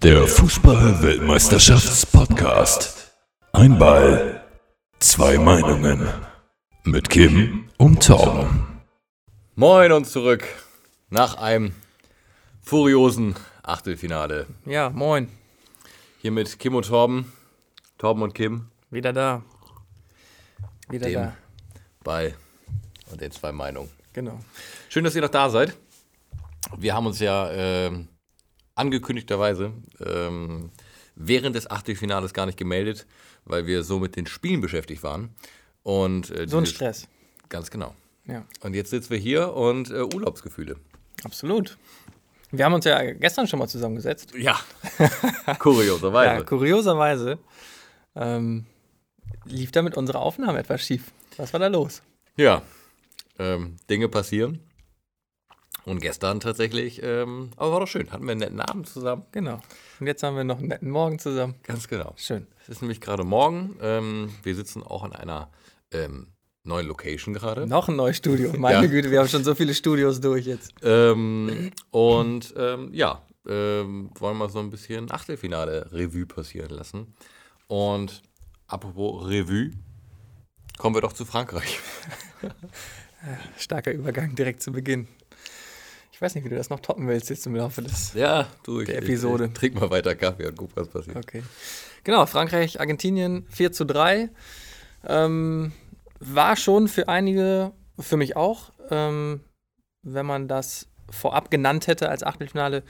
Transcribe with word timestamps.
Der 0.00 0.28
Fußball-Weltmeisterschafts-Podcast. 0.28 3.10
Ein 3.50 3.80
Ball, 3.80 4.44
zwei 5.00 5.36
Meinungen. 5.38 6.08
Mit 6.84 7.10
Kim 7.10 7.68
und 7.78 8.06
Tom. 8.06 8.78
Moin 9.56 9.90
und 9.90 10.04
zurück 10.04 10.44
nach 11.10 11.34
einem 11.38 11.74
furiosen 12.62 13.34
Achtelfinale. 13.64 14.46
Ja, 14.66 14.88
moin. 14.90 15.28
Hier 16.22 16.30
mit 16.30 16.60
Kim 16.60 16.76
und 16.76 16.86
Torben. 16.86 17.32
Torben 17.98 18.22
und 18.22 18.36
Kim. 18.36 18.68
Wieder 18.92 19.12
da. 19.12 19.42
Wieder 20.88 21.08
Dem 21.08 21.14
da. 21.14 21.36
Ball 22.04 22.36
und 23.10 23.20
den 23.20 23.32
zwei 23.32 23.50
Meinungen. 23.50 23.90
Genau. 24.12 24.38
Schön, 24.90 25.02
dass 25.02 25.16
ihr 25.16 25.22
noch 25.22 25.28
da 25.28 25.50
seid. 25.50 25.76
Wir 26.76 26.94
haben 26.94 27.06
uns 27.06 27.18
ja 27.18 27.50
ähm, 27.50 28.06
angekündigterweise 28.78 29.72
ähm, 30.04 30.70
während 31.16 31.56
des 31.56 31.70
Achtelfinales 31.70 32.32
gar 32.32 32.46
nicht 32.46 32.58
gemeldet, 32.58 33.06
weil 33.44 33.66
wir 33.66 33.82
so 33.82 33.98
mit 33.98 34.16
den 34.16 34.26
Spielen 34.26 34.60
beschäftigt 34.60 35.02
waren. 35.02 35.30
Und, 35.82 36.30
äh, 36.30 36.46
So 36.48 36.58
ein 36.58 36.66
Stress. 36.66 37.08
Ganz 37.48 37.70
genau. 37.70 37.94
Ja, 38.26 38.44
Und 38.60 38.74
jetzt 38.74 38.90
sitzen 38.90 39.10
wir 39.10 39.18
hier 39.18 39.54
und 39.54 39.90
äh, 39.90 40.02
Urlaubsgefühle. 40.02 40.76
absolut. 41.24 41.78
Wir 42.50 42.64
haben 42.64 42.72
uns 42.74 42.86
ja 42.86 43.12
gestern 43.12 43.46
schon 43.46 43.58
mal 43.58 43.68
zusammengesetzt. 43.68 44.32
Ja, 44.34 44.58
kurioserweise. 45.58 46.34
Ja, 46.38 46.42
kurioserweise 46.44 47.38
ähm, 48.16 48.64
lief 49.44 49.70
da 49.70 49.82
mit 49.82 49.96
unserer 49.96 50.20
Aufnahme 50.20 50.58
etwas 50.58 50.82
schief. 50.82 51.12
Was 51.36 51.52
war 51.52 51.60
da 51.60 51.66
los? 51.66 52.02
Ja, 52.36 52.62
ähm, 53.38 53.76
Dinge 53.90 54.08
passieren. 54.08 54.60
Und 55.88 56.02
gestern 56.02 56.38
tatsächlich, 56.40 57.02
ähm, 57.02 57.48
aber 57.56 57.72
war 57.72 57.80
doch 57.80 57.88
schön, 57.88 58.10
hatten 58.10 58.24
wir 58.24 58.32
einen 58.32 58.40
netten 58.40 58.60
Abend 58.60 58.86
zusammen. 58.86 59.24
Genau. 59.32 59.58
Und 59.98 60.06
jetzt 60.06 60.22
haben 60.22 60.36
wir 60.36 60.44
noch 60.44 60.58
einen 60.58 60.68
netten 60.68 60.90
Morgen 60.90 61.18
zusammen. 61.18 61.54
Ganz 61.62 61.88
genau. 61.88 62.12
Schön. 62.18 62.46
Es 62.62 62.68
ist 62.68 62.82
nämlich 62.82 63.00
gerade 63.00 63.24
morgen. 63.24 63.74
Ähm, 63.80 64.30
wir 64.42 64.54
sitzen 64.54 64.82
auch 64.82 65.02
in 65.06 65.14
einer 65.14 65.50
ähm, 65.90 66.26
neuen 66.62 66.86
Location 66.86 67.32
gerade. 67.32 67.66
Noch 67.66 67.88
ein 67.88 67.96
neues 67.96 68.18
Studio. 68.18 68.52
Meine 68.58 68.84
Ja. 68.84 68.86
Güte, 68.86 69.10
wir 69.10 69.20
haben 69.20 69.28
schon 69.28 69.44
so 69.44 69.54
viele 69.54 69.72
Studios 69.72 70.20
durch 70.20 70.44
jetzt. 70.44 70.74
Ähm, 70.82 71.70
und 71.90 72.52
ähm, 72.58 72.90
ja, 72.92 73.22
ähm, 73.48 74.10
wollen 74.18 74.36
wir 74.36 74.50
so 74.50 74.58
ein 74.58 74.68
bisschen 74.68 75.10
Achtelfinale-Revue 75.10 76.26
passieren 76.26 76.70
lassen. 76.70 77.14
Und 77.66 78.20
apropos 78.66 79.26
Revue, 79.26 79.70
kommen 80.76 80.94
wir 80.94 81.00
doch 81.00 81.14
zu 81.14 81.24
Frankreich. 81.24 81.80
Starker 83.56 83.92
Übergang 83.92 84.34
direkt 84.34 84.62
zu 84.62 84.70
Beginn. 84.70 85.08
Ich 86.18 86.22
weiß 86.22 86.34
nicht, 86.34 86.42
wie 86.44 86.48
du 86.48 86.56
das 86.56 86.68
noch 86.68 86.80
toppen 86.80 87.06
willst 87.06 87.30
jetzt 87.30 87.46
im 87.46 87.54
Laufe 87.54 87.80
des. 87.80 88.12
Ja, 88.14 88.48
du, 88.64 88.80
ich, 88.80 88.86
Der 88.86 88.98
Episode. 88.98 89.44
Ich, 89.44 89.50
ich 89.52 89.56
trink 89.56 89.74
mal 89.76 89.88
weiter 89.88 90.16
Kaffee 90.16 90.48
und 90.48 90.56
guck, 90.56 90.74
was 90.74 90.88
passiert. 90.88 91.16
Okay. 91.16 91.44
Genau, 92.02 92.26
Frankreich, 92.26 92.80
Argentinien 92.80 93.46
4 93.50 93.70
zu 93.70 93.86
3. 93.86 94.28
Ähm, 95.06 95.70
war 96.18 96.56
schon 96.56 96.88
für 96.88 97.06
einige, 97.06 97.70
für 98.00 98.16
mich 98.16 98.34
auch, 98.34 98.72
ähm, 98.90 99.42
wenn 100.02 100.26
man 100.26 100.48
das 100.48 100.88
vorab 101.08 101.52
genannt 101.52 101.86
hätte 101.86 102.08
als 102.08 102.24
Achtelfinale, 102.24 102.82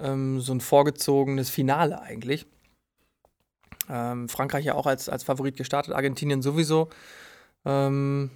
ähm, 0.00 0.40
so 0.40 0.52
ein 0.52 0.60
vorgezogenes 0.60 1.50
Finale 1.50 2.02
eigentlich. 2.02 2.44
Ähm, 3.88 4.28
Frankreich 4.28 4.64
ja 4.64 4.74
auch 4.74 4.86
als, 4.86 5.08
als 5.08 5.22
Favorit 5.22 5.56
gestartet, 5.56 5.94
Argentinien 5.94 6.42
sowieso. 6.42 6.88
Ähm, 7.64 8.30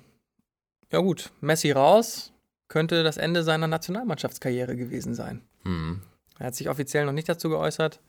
ja 0.93 1.01
gut, 1.01 1.33
Messi 1.41 1.73
raus, 1.73 2.33
könnte 2.69 3.03
das 3.03 3.17
Ende 3.17 3.43
seiner 3.43 3.67
Nationalmannschaftskarriere 3.67 4.77
gewesen 4.77 5.15
sein. 5.15 5.43
Hm. 5.65 6.03
Er 6.39 6.47
hat 6.47 6.55
sich 6.55 6.69
offiziell 6.69 7.05
noch 7.05 7.13
nicht 7.13 7.29
dazu 7.29 7.49
geäußert. 7.49 8.01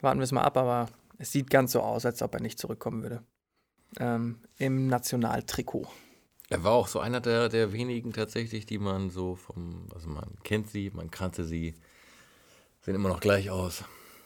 Warten 0.00 0.18
wir 0.18 0.24
es 0.24 0.32
mal 0.32 0.42
ab, 0.42 0.56
aber 0.56 0.88
es 1.18 1.32
sieht 1.32 1.50
ganz 1.50 1.72
so 1.72 1.80
aus, 1.80 2.06
als 2.06 2.22
ob 2.22 2.34
er 2.34 2.40
nicht 2.40 2.58
zurückkommen 2.58 3.02
würde. 3.02 3.22
Ähm, 3.98 4.38
Im 4.58 4.88
Nationaltrikot. 4.88 5.86
Er 6.50 6.62
war 6.62 6.72
auch 6.72 6.88
so 6.88 7.00
einer 7.00 7.20
der, 7.20 7.48
der 7.48 7.72
wenigen 7.72 8.12
tatsächlich, 8.12 8.66
die 8.66 8.78
man 8.78 9.10
so 9.10 9.34
vom, 9.34 9.88
also 9.94 10.08
man 10.08 10.36
kennt 10.42 10.70
sie, 10.70 10.90
man 10.90 11.10
kannte 11.10 11.44
sie, 11.44 11.74
sehen 12.82 12.94
immer 12.94 13.08
noch 13.08 13.20
gleich 13.20 13.50
aus. 13.50 13.84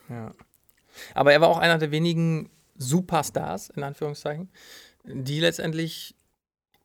Ja. 0.08 0.34
Aber 1.14 1.32
er 1.32 1.40
war 1.40 1.48
auch 1.48 1.58
einer 1.58 1.78
der 1.78 1.90
wenigen 1.90 2.50
Superstars, 2.76 3.70
in 3.70 3.82
Anführungszeichen, 3.82 4.50
die 5.04 5.40
letztendlich 5.40 6.16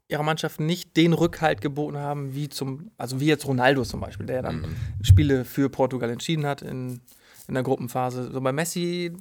ihrer 0.09 0.23
Mannschaft 0.23 0.59
nicht 0.59 0.95
den 0.97 1.13
Rückhalt 1.13 1.61
geboten 1.61 1.97
haben, 1.97 2.35
wie 2.35 2.49
zum, 2.49 2.91
also 2.97 3.19
wie 3.19 3.25
jetzt 3.27 3.45
Ronaldo 3.47 3.83
zum 3.83 3.99
Beispiel, 4.01 4.25
der 4.25 4.41
dann 4.41 4.61
Mhm. 4.61 4.75
Spiele 5.01 5.45
für 5.45 5.69
Portugal 5.69 6.09
entschieden 6.09 6.45
hat 6.45 6.61
in, 6.61 7.01
in 7.47 7.53
der 7.53 7.63
Gruppenphase. 7.63 8.31
So 8.31 8.41
bei 8.41 8.51
Messi, 8.51 9.11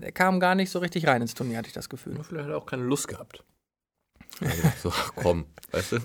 er 0.00 0.12
kam 0.12 0.38
gar 0.40 0.54
nicht 0.54 0.70
so 0.70 0.78
richtig 0.78 1.06
rein 1.06 1.22
ins 1.22 1.34
Turnier, 1.34 1.58
hatte 1.58 1.68
ich 1.68 1.74
das 1.74 1.88
Gefühl. 1.88 2.18
Vielleicht 2.22 2.44
hat 2.44 2.52
er 2.52 2.58
auch 2.58 2.66
keine 2.66 2.84
Lust 2.84 3.08
gehabt. 3.08 3.42
Also, 4.40 4.90
so, 4.90 4.92
komm, 5.14 5.46
weißt 5.70 5.92
du, 5.92 5.98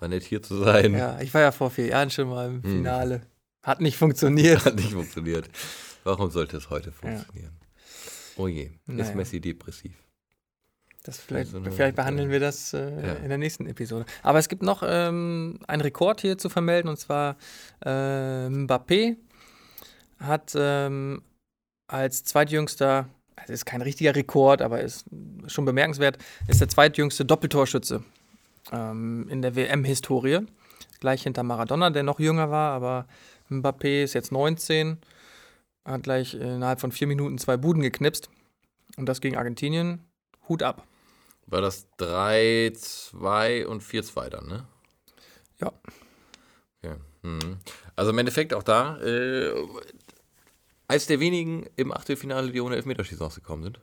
war 0.00 0.08
nett 0.08 0.22
hier 0.22 0.42
zu 0.42 0.56
sein. 0.64 0.94
Ja, 0.94 1.20
ich 1.20 1.34
war 1.34 1.42
ja 1.42 1.52
vor 1.52 1.70
vier 1.70 1.88
Jahren 1.88 2.08
schon 2.08 2.28
mal 2.30 2.48
im 2.48 2.62
Hm. 2.62 2.70
Finale. 2.70 3.26
Hat 3.62 3.82
nicht 3.82 3.98
funktioniert. 3.98 4.64
Hat 4.64 4.74
nicht 4.76 4.92
funktioniert. 4.94 5.50
Warum 6.02 6.30
sollte 6.30 6.56
es 6.56 6.70
heute 6.70 6.92
funktionieren? 6.92 7.54
Oh 8.36 8.48
je, 8.48 8.64
ist 8.64 8.72
Naja. 8.86 9.14
Messi 9.14 9.38
depressiv. 9.40 9.92
Das 11.04 11.18
vielleicht, 11.18 11.52
Also 11.54 11.70
vielleicht 11.70 11.96
behandeln 11.96 12.30
wir 12.30 12.38
das 12.40 12.72
äh, 12.74 12.78
Ja. 13.06 13.12
in 13.14 13.28
der 13.28 13.38
nächsten 13.38 13.66
Episode. 13.66 14.04
Aber 14.22 14.38
es 14.38 14.48
gibt 14.48 14.62
noch 14.62 14.82
ähm, 14.86 15.58
einen 15.66 15.82
Rekord 15.82 16.20
hier 16.20 16.38
zu 16.38 16.48
vermelden 16.48 16.88
und 16.88 16.96
zwar 16.96 17.36
äh, 17.84 17.88
Mbappé 18.48 19.16
hat 20.20 20.52
ähm, 20.56 21.22
als 21.88 22.22
zweitjüngster, 22.24 23.08
also 23.34 23.52
ist 23.52 23.66
kein 23.66 23.82
richtiger 23.82 24.14
Rekord, 24.14 24.62
aber 24.62 24.80
ist 24.80 25.06
schon 25.48 25.64
bemerkenswert, 25.64 26.18
ist 26.46 26.60
der 26.60 26.68
zweitjüngste 26.68 27.24
Doppeltorschütze 27.24 28.04
ähm, 28.70 29.28
in 29.28 29.42
der 29.42 29.56
WM-Historie. 29.56 30.46
Gleich 31.00 31.24
hinter 31.24 31.42
Maradona, 31.42 31.90
der 31.90 32.04
noch 32.04 32.20
jünger 32.20 32.50
war, 32.52 32.72
aber 32.74 33.06
Mbappé 33.50 34.04
ist 34.04 34.14
jetzt 34.14 34.30
19, 34.30 34.98
hat 35.84 36.04
gleich 36.04 36.34
innerhalb 36.34 36.80
von 36.80 36.92
vier 36.92 37.08
Minuten 37.08 37.38
zwei 37.38 37.56
Buden 37.56 37.82
geknipst. 37.82 38.30
Und 38.96 39.06
das 39.06 39.20
gegen 39.20 39.36
Argentinien. 39.36 40.04
Hut 40.48 40.62
ab. 40.62 40.86
War 41.52 41.60
das 41.60 41.86
3-2 41.98 43.66
und 43.66 43.82
4-2 43.82 44.30
dann, 44.30 44.46
ne? 44.46 44.66
Ja. 45.60 45.70
Okay. 46.82 46.96
Mhm. 47.20 47.58
Also 47.94 48.10
im 48.10 48.18
Endeffekt 48.18 48.54
auch 48.54 48.62
da, 48.62 48.98
äh, 49.02 49.52
als 50.88 51.06
der 51.06 51.20
wenigen 51.20 51.66
im 51.76 51.92
Achtelfinale, 51.92 52.52
die 52.52 52.60
ohne 52.62 52.76
Elfmeterschießen 52.76 53.22
rausgekommen 53.22 53.64
sind. 53.64 53.80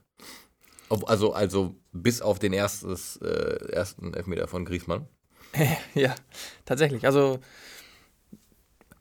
Also, 1.06 1.34
also 1.34 1.75
bis 1.91 2.24
auf 2.24 2.40
den 2.40 2.53
erstes, 2.53 3.18
äh, 3.18 3.72
ersten 3.72 4.16
Elfmeter 4.16 4.47
von 4.47 4.66
Griezmann. 4.66 5.07
Ja, 5.94 6.16
tatsächlich. 6.66 7.06
Also, 7.06 7.40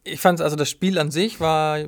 ich 0.04 0.20
fand, 0.20 0.42
also 0.42 0.56
das 0.56 0.68
Spiel 0.68 0.98
an 0.98 1.10
sich 1.10 1.40
war 1.40 1.78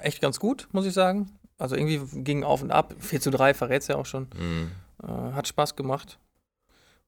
echt 0.00 0.20
ganz 0.20 0.40
gut, 0.40 0.66
muss 0.72 0.84
ich 0.84 0.94
sagen. 0.94 1.30
Also 1.58 1.76
irgendwie 1.76 2.00
ging 2.24 2.42
auf 2.42 2.60
und 2.60 2.72
ab. 2.72 2.96
4 2.98 3.20
zu 3.20 3.30
3 3.30 3.54
verrät 3.54 3.82
es 3.82 3.88
ja 3.88 3.94
auch 3.94 4.06
schon. 4.06 4.26
Mhm. 4.36 4.72
Äh, 5.06 5.32
hat 5.32 5.48
Spaß 5.48 5.76
gemacht. 5.76 6.18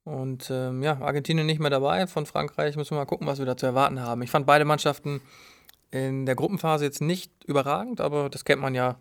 Und 0.04 0.50
ähm, 0.50 0.82
ja, 0.82 1.00
Argentinien 1.00 1.46
nicht 1.46 1.60
mehr 1.60 1.70
dabei. 1.70 2.06
Von 2.06 2.26
Frankreich 2.26 2.76
müssen 2.76 2.92
wir 2.92 2.98
mal 2.98 3.06
gucken, 3.06 3.26
was 3.26 3.38
wir 3.38 3.46
da 3.46 3.56
zu 3.56 3.66
erwarten 3.66 4.00
haben. 4.00 4.22
Ich 4.22 4.30
fand 4.30 4.46
beide 4.46 4.64
Mannschaften 4.64 5.20
in 5.90 6.26
der 6.26 6.36
Gruppenphase 6.36 6.84
jetzt 6.84 7.00
nicht 7.00 7.32
überragend, 7.44 8.00
aber 8.00 8.30
das 8.30 8.44
kennt 8.44 8.62
man 8.62 8.74
ja 8.74 9.00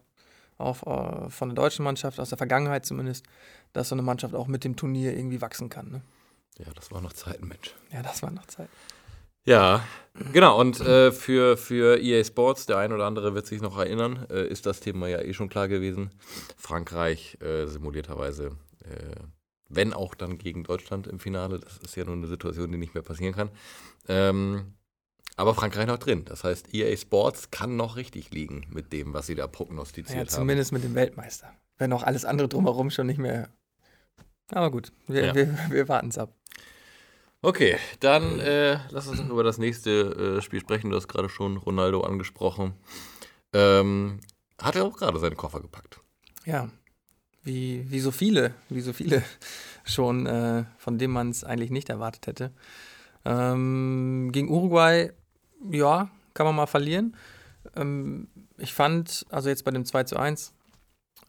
auch 0.57 0.83
äh, 0.87 1.29
von 1.29 1.49
der 1.49 1.55
deutschen 1.55 1.83
Mannschaft, 1.83 2.19
aus 2.19 2.29
der 2.29 2.37
Vergangenheit 2.37 2.85
zumindest, 2.85 3.25
dass 3.73 3.89
so 3.89 3.95
eine 3.95 4.01
Mannschaft 4.01 4.33
auch 4.33 4.47
mit 4.47 4.63
dem 4.63 4.75
Turnier 4.75 5.15
irgendwie 5.15 5.41
wachsen 5.41 5.69
kann. 5.69 5.91
Ne? 5.91 6.01
Ja, 6.57 6.71
das 6.73 6.91
war 6.91 7.01
noch 7.01 7.13
Zeiten, 7.13 7.47
Mensch. 7.47 7.75
Ja, 7.91 8.01
das 8.01 8.23
war 8.23 8.31
noch 8.31 8.45
Zeit. 8.47 8.69
Ja, 9.43 9.85
genau. 10.33 10.59
Und 10.59 10.79
äh, 10.79 11.11
für, 11.11 11.55
für 11.55 12.01
EA 12.01 12.23
Sports, 12.23 12.65
der 12.65 12.77
ein 12.77 12.91
oder 12.91 13.05
andere 13.05 13.35
wird 13.35 13.45
sich 13.45 13.61
noch 13.61 13.77
erinnern, 13.77 14.25
äh, 14.31 14.47
ist 14.47 14.65
das 14.65 14.79
Thema 14.79 15.07
ja 15.07 15.21
eh 15.21 15.33
schon 15.33 15.49
klar 15.49 15.67
gewesen. 15.67 16.09
Frankreich 16.57 17.37
äh, 17.41 17.67
simulierterweise, 17.67 18.53
äh, 18.89 19.15
wenn 19.69 19.93
auch 19.93 20.13
dann 20.15 20.37
gegen 20.37 20.63
Deutschland 20.63 21.07
im 21.07 21.19
Finale, 21.19 21.59
das 21.59 21.77
ist 21.79 21.95
ja 21.95 22.05
nur 22.05 22.15
eine 22.15 22.27
Situation, 22.27 22.71
die 22.71 22.77
nicht 22.77 22.93
mehr 22.93 23.03
passieren 23.03 23.33
kann. 23.33 23.49
Ähm, 24.07 24.73
aber 25.37 25.53
Frankreich 25.55 25.87
noch 25.87 25.97
drin. 25.97 26.23
Das 26.25 26.43
heißt, 26.43 26.73
EA 26.73 26.95
Sports 26.95 27.51
kann 27.51 27.75
noch 27.75 27.95
richtig 27.97 28.31
liegen 28.31 28.67
mit 28.69 28.93
dem, 28.93 29.13
was 29.13 29.25
sie 29.27 29.35
da 29.35 29.47
prognostiziert 29.47 30.15
Ja, 30.15 30.19
haben. 30.21 30.29
zumindest 30.29 30.71
mit 30.71 30.83
dem 30.83 30.95
Weltmeister. 30.95 31.51
Wenn 31.77 31.91
auch 31.93 32.03
alles 32.03 32.23
andere 32.25 32.47
drumherum 32.47 32.89
schon 32.89 33.07
nicht 33.07 33.17
mehr. 33.17 33.49
Aber 34.51 34.71
gut, 34.71 34.91
wir, 35.07 35.25
Ja. 35.25 35.35
wir, 35.35 35.57
wir 35.69 35.89
warten 35.89 36.09
es 36.09 36.17
ab. 36.17 36.33
Okay, 37.41 37.77
dann 37.99 38.39
äh, 38.39 38.79
lass 38.91 39.07
uns 39.07 39.19
über 39.19 39.43
das 39.43 39.57
nächste 39.57 40.37
äh, 40.37 40.41
Spiel 40.41 40.61
sprechen. 40.61 40.89
Du 40.89 40.95
hast 40.95 41.07
gerade 41.07 41.29
schon 41.29 41.57
Ronaldo 41.57 42.01
angesprochen. 42.01 42.73
Ähm, 43.53 44.19
hat 44.61 44.75
er 44.75 44.85
auch 44.85 44.97
gerade 44.97 45.19
seine 45.19 45.35
Koffer 45.35 45.59
gepackt. 45.59 45.99
Ja, 46.45 46.69
wie, 47.45 47.89
wie 47.89 47.99
so 47.99 48.11
viele, 48.11 48.53
wie 48.69 48.81
so 48.81 48.91
viele 48.91 49.23
schon, 49.85 50.25
äh, 50.25 50.65
von 50.77 50.97
denen 50.97 51.13
man 51.13 51.29
es 51.29 51.43
eigentlich 51.43 51.71
nicht 51.71 51.89
erwartet 51.89 52.27
hätte. 52.27 52.51
Ähm, 53.23 54.29
gegen 54.33 54.49
Uruguay, 54.49 55.11
ja, 55.71 56.09
kann 56.33 56.45
man 56.45 56.55
mal 56.55 56.67
verlieren. 56.67 57.15
Ähm, 57.75 58.27
ich 58.57 58.73
fand, 58.73 59.25
also 59.29 59.49
jetzt 59.49 59.63
bei 59.63 59.71
dem 59.71 59.85
2 59.85 60.03
zu 60.03 60.17
1, 60.17 60.53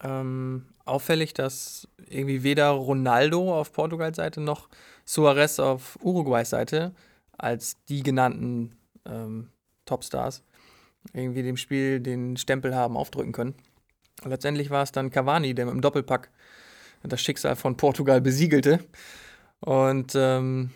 Ähm, 0.02 0.66
auffällig, 0.84 1.32
dass 1.32 1.88
irgendwie 2.08 2.42
weder 2.42 2.68
Ronaldo 2.70 3.58
auf 3.58 3.72
Portugals 3.72 4.16
Seite 4.16 4.40
noch 4.40 4.68
Suarez 5.06 5.58
auf 5.58 5.98
Uruguays 6.02 6.50
Seite 6.50 6.92
als 7.38 7.82
die 7.88 8.02
genannten 8.02 8.76
ähm, 9.06 9.48
Topstars 9.86 10.42
irgendwie 11.12 11.42
dem 11.42 11.56
Spiel 11.56 12.00
den 12.00 12.36
Stempel 12.36 12.74
haben 12.74 12.96
aufdrücken 12.96 13.32
können. 13.32 13.54
Letztendlich 14.24 14.70
war 14.70 14.82
es 14.82 14.92
dann 14.92 15.10
Cavani, 15.10 15.54
der 15.54 15.66
mit 15.66 15.74
dem 15.74 15.80
Doppelpack 15.80 16.30
das 17.02 17.20
Schicksal 17.20 17.56
von 17.56 17.76
Portugal 17.76 18.20
besiegelte. 18.20 18.80
Und 19.60 20.12
ähm, 20.14 20.70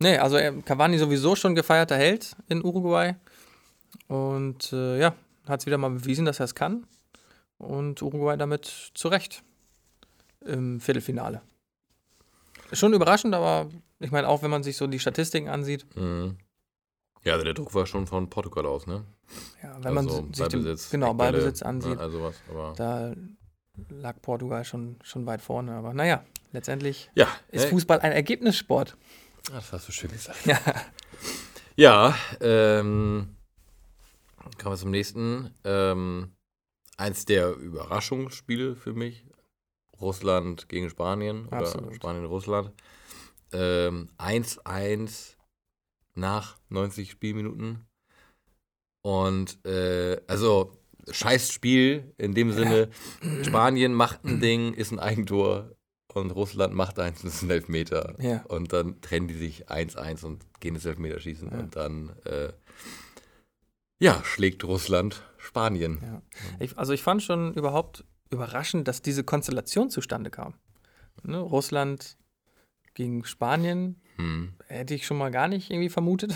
nee, 0.00 0.18
also 0.18 0.38
Cavani 0.64 0.98
sowieso 0.98 1.36
schon 1.36 1.54
gefeierter 1.54 1.96
Held 1.96 2.36
in 2.48 2.64
Uruguay. 2.64 3.14
Und 4.08 4.72
äh, 4.72 4.98
ja, 4.98 5.14
hat 5.46 5.60
es 5.60 5.66
wieder 5.66 5.78
mal 5.78 5.90
bewiesen, 5.90 6.24
dass 6.24 6.40
er 6.40 6.44
es 6.44 6.54
kann. 6.54 6.86
Und 7.58 8.02
Uruguay 8.02 8.36
damit 8.36 8.90
zurecht 8.94 9.42
im 10.44 10.80
Viertelfinale. 10.80 11.42
Schon 12.72 12.94
überraschend, 12.94 13.34
aber 13.34 13.68
ich 13.98 14.10
meine, 14.10 14.28
auch 14.28 14.42
wenn 14.42 14.50
man 14.50 14.62
sich 14.62 14.76
so 14.76 14.86
die 14.86 14.98
Statistiken 14.98 15.48
ansieht. 15.48 15.84
Mhm. 15.96 16.38
Ja, 17.22 17.34
also 17.34 17.44
der 17.44 17.54
Druck 17.54 17.74
war 17.74 17.86
schon 17.86 18.06
von 18.06 18.30
Portugal 18.30 18.66
aus, 18.66 18.86
ne? 18.86 19.04
Ja, 19.62 19.76
wenn 19.82 19.98
also 19.98 20.22
man 20.22 20.32
sich 20.32 20.38
Ballbesitz, 20.38 20.90
den, 20.90 21.00
genau, 21.00 21.14
Ballbesitz 21.14 21.62
ansieht, 21.62 21.96
ne, 21.96 22.00
also 22.00 22.22
was, 22.22 22.76
da 22.76 23.14
lag 23.88 24.20
Portugal 24.22 24.64
schon, 24.64 24.96
schon 25.02 25.26
weit 25.26 25.40
vorne. 25.40 25.72
Aber 25.72 25.94
naja, 25.94 26.24
letztendlich 26.52 27.10
ja, 27.14 27.28
ist 27.48 27.66
Fußball 27.66 28.00
ein 28.00 28.12
Ergebnissport. 28.12 28.96
Ah, 29.50 29.54
das 29.54 29.72
hast 29.72 29.88
du 29.88 29.92
schön 29.92 30.10
gesagt. 30.10 30.46
Ja, 30.46 30.58
ja 31.76 32.14
ähm, 32.40 33.36
kommen 34.58 34.74
wir 34.74 34.78
zum 34.78 34.90
nächsten. 34.90 35.54
Ähm, 35.64 36.32
eins 36.96 37.24
der 37.24 37.54
Überraschungsspiele 37.54 38.76
für 38.76 38.92
mich. 38.92 39.26
Russland 40.00 40.68
gegen 40.68 40.88
Spanien 40.88 41.46
oder 41.46 41.58
Absolut. 41.58 41.94
Spanien-Russland. 41.94 42.72
Ähm, 43.52 44.08
1-1 44.18 45.34
nach 46.14 46.58
90 46.68 47.10
Spielminuten. 47.10 47.86
Und 49.02 49.64
äh, 49.64 50.20
also 50.26 50.76
scheiß 51.10 51.52
Spiel 51.52 52.12
in 52.18 52.34
dem 52.34 52.52
Sinne, 52.52 52.90
Spanien 53.42 53.94
macht 53.94 54.24
ein 54.24 54.40
Ding, 54.40 54.74
ist 54.74 54.92
ein 54.92 54.98
Eigentor 54.98 55.74
und 56.12 56.32
Russland 56.32 56.74
macht 56.74 56.98
eins, 56.98 57.22
das 57.22 57.36
ist 57.36 57.42
ein 57.42 57.50
Elfmeter. 57.50 58.14
Ja. 58.18 58.42
Und 58.48 58.72
dann 58.72 59.00
trennen 59.00 59.28
die 59.28 59.34
sich 59.34 59.68
1-1 59.68 60.24
und 60.24 60.44
gehen 60.60 60.74
ins 60.74 60.84
Elfmeterschießen. 60.84 61.50
Ja. 61.50 61.58
Und 61.58 61.76
dann 61.76 62.16
äh, 62.24 62.52
ja, 63.98 64.22
schlägt 64.24 64.64
Russland 64.64 65.22
Spanien. 65.38 66.00
ja. 66.02 66.22
Ich, 66.58 66.78
also 66.78 66.92
ich 66.92 67.02
fand 67.02 67.22
schon 67.22 67.54
überhaupt 67.54 68.04
überraschend, 68.30 68.86
dass 68.88 69.02
diese 69.02 69.24
Konstellation 69.24 69.90
zustande 69.90 70.30
kam. 70.30 70.54
Ne? 71.22 71.38
Russland 71.38 72.16
gegen 73.00 73.24
Spanien 73.24 73.96
Hm. 74.16 74.52
hätte 74.66 74.94
ich 74.94 75.06
schon 75.06 75.16
mal 75.16 75.30
gar 75.30 75.48
nicht 75.48 75.70
irgendwie 75.70 75.88
vermutet. 75.88 76.34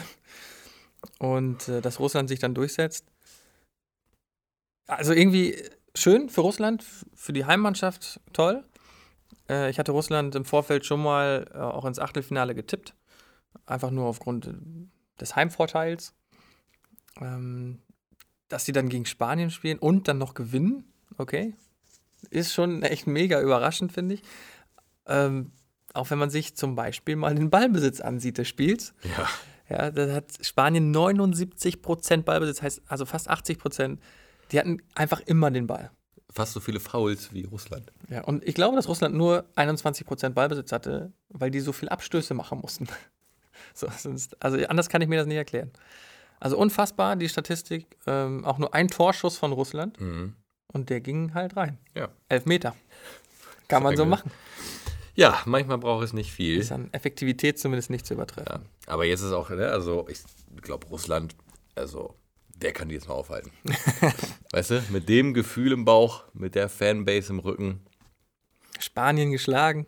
Und 1.19 1.69
äh, 1.69 1.83
dass 1.83 2.01
Russland 2.01 2.31
sich 2.31 2.39
dann 2.39 2.55
durchsetzt. 2.55 3.05
Also 4.87 5.13
irgendwie 5.13 5.63
schön 5.95 6.31
für 6.31 6.41
Russland, 6.41 6.83
für 7.15 7.35
die 7.35 7.45
Heimmannschaft 7.45 8.21
toll. 8.33 8.65
Äh, 9.51 9.69
ich 9.69 9.79
hatte 9.79 9.93
Russland 9.93 10.35
im 10.35 10.47
Vorfeld 10.47 10.87
schon 10.87 11.03
mal 11.03 11.47
äh, 11.53 11.59
auch 11.59 11.85
ins 11.85 11.99
Achtelfinale 11.99 12.55
getippt. 12.55 12.95
Einfach 13.67 13.91
nur 13.91 14.07
aufgrund 14.07 14.47
äh, 14.47 14.55
des 15.21 15.37
Heimvorteils. 15.37 16.15
Ähm, 17.21 17.83
dass 18.49 18.65
sie 18.65 18.73
dann 18.73 18.89
gegen 18.89 19.05
Spanien 19.05 19.51
spielen 19.51 19.79
und 19.79 20.09
dann 20.09 20.17
noch 20.17 20.33
gewinnen, 20.33 20.85
okay. 21.19 21.55
Ist 22.31 22.55
schon 22.55 22.83
echt 22.83 23.07
mega 23.07 23.43
überraschend, 23.43 23.93
finde 23.93 24.15
ich. 24.15 24.23
Ähm, 25.07 25.53
auch 25.95 26.11
wenn 26.11 26.19
man 26.19 26.31
sich 26.31 26.55
zum 26.57 26.75
Beispiel 26.75 27.17
mal 27.17 27.35
den 27.35 27.51
Ballbesitz 27.51 28.01
ansieht 28.01 28.39
des 28.39 28.49
Spiels. 28.49 28.95
Ja. 29.17 29.29
Ja, 29.71 29.91
da 29.91 30.13
hat 30.13 30.27
Spanien 30.43 30.95
79% 30.95 32.23
Ballbesitz, 32.23 32.61
heißt 32.61 32.83
also 32.87 33.07
fast 33.07 33.31
80%. 33.31 33.97
Die 34.53 34.59
hatten 34.59 34.83
einfach 34.95 35.21
immer 35.21 35.51
den 35.51 35.67
Ball. 35.67 35.91
Fast 36.31 36.53
so 36.53 36.61
viele 36.61 36.81
Fouls 36.81 37.33
wie 37.33 37.45
Russland. 37.45 37.91
Ja, 38.11 38.23
und 38.25 38.47
ich 38.47 38.55
glaube, 38.55 38.77
dass 38.77 38.89
Russland 38.89 39.15
nur 39.15 39.45
21% 39.57 40.31
Ballbesitz 40.31 40.71
hatte, 40.73 41.13
weil 41.31 41.51
die 41.51 41.61
so 41.61 41.73
viel 41.73 41.89
Abstöße 41.89 42.35
machen 42.35 42.59
mussten. 42.61 42.87
So, 43.73 43.89
sonst, 43.97 44.37
also 44.45 44.59
anders 44.67 44.89
kann 44.89 45.01
ich 45.01 45.09
mir 45.09 45.17
das 45.17 45.27
nicht 45.27 45.37
erklären. 45.37 45.71
Also 46.39 46.59
unfassbar, 46.59 47.17
die 47.17 47.29
Statistik. 47.29 47.87
Ähm, 48.07 48.45
auch 48.45 48.59
nur 48.59 48.75
ein 48.75 48.89
Torschuss 48.89 49.37
von 49.39 49.53
Russland 49.53 49.99
Mhm. 50.01 50.35
und 50.73 50.91
der 50.91 51.01
ging 51.01 51.35
halt 51.35 51.57
rein. 51.57 51.79
Ja. 51.95 52.09
Elf 52.29 52.45
Meter. 52.47 52.75
Kann 53.69 53.83
man 53.83 53.97
so 53.97 54.05
machen. 54.05 54.31
Ja, 55.15 55.43
manchmal 55.47 55.79
braucht 55.79 56.05
es 56.05 56.13
nicht 56.13 56.33
viel. 56.33 56.59
Ist 56.59 56.73
an 56.73 56.93
Effektivität 56.93 57.59
zumindest 57.59 57.91
nicht 57.91 58.07
zu 58.07 58.15
übertreffen. 58.15 58.63
Ja. 58.65 58.93
Aber 58.93 59.05
jetzt 59.05 59.21
ist 59.21 59.33
auch, 59.33 59.51
ne, 59.51 59.69
also 59.69 60.07
ich 60.09 60.21
glaube, 60.61 60.87
Russland, 60.89 61.37
also 61.75 62.17
wer 62.59 62.73
kann 62.73 62.89
die 62.89 62.97
jetzt 62.97 63.09
noch 63.09 63.17
aufhalten? 63.17 63.53
weißt 64.53 64.71
du, 64.71 64.83
mit 64.91 65.09
dem 65.09 65.35
Gefühl 65.35 65.73
im 65.73 65.85
Bauch, 65.85 66.25
mit 66.33 66.55
der 66.55 66.69
Fanbase 66.69 67.33
im 67.33 67.39
Rücken, 67.39 67.81
Spanien 68.81 69.31
geschlagen. 69.31 69.87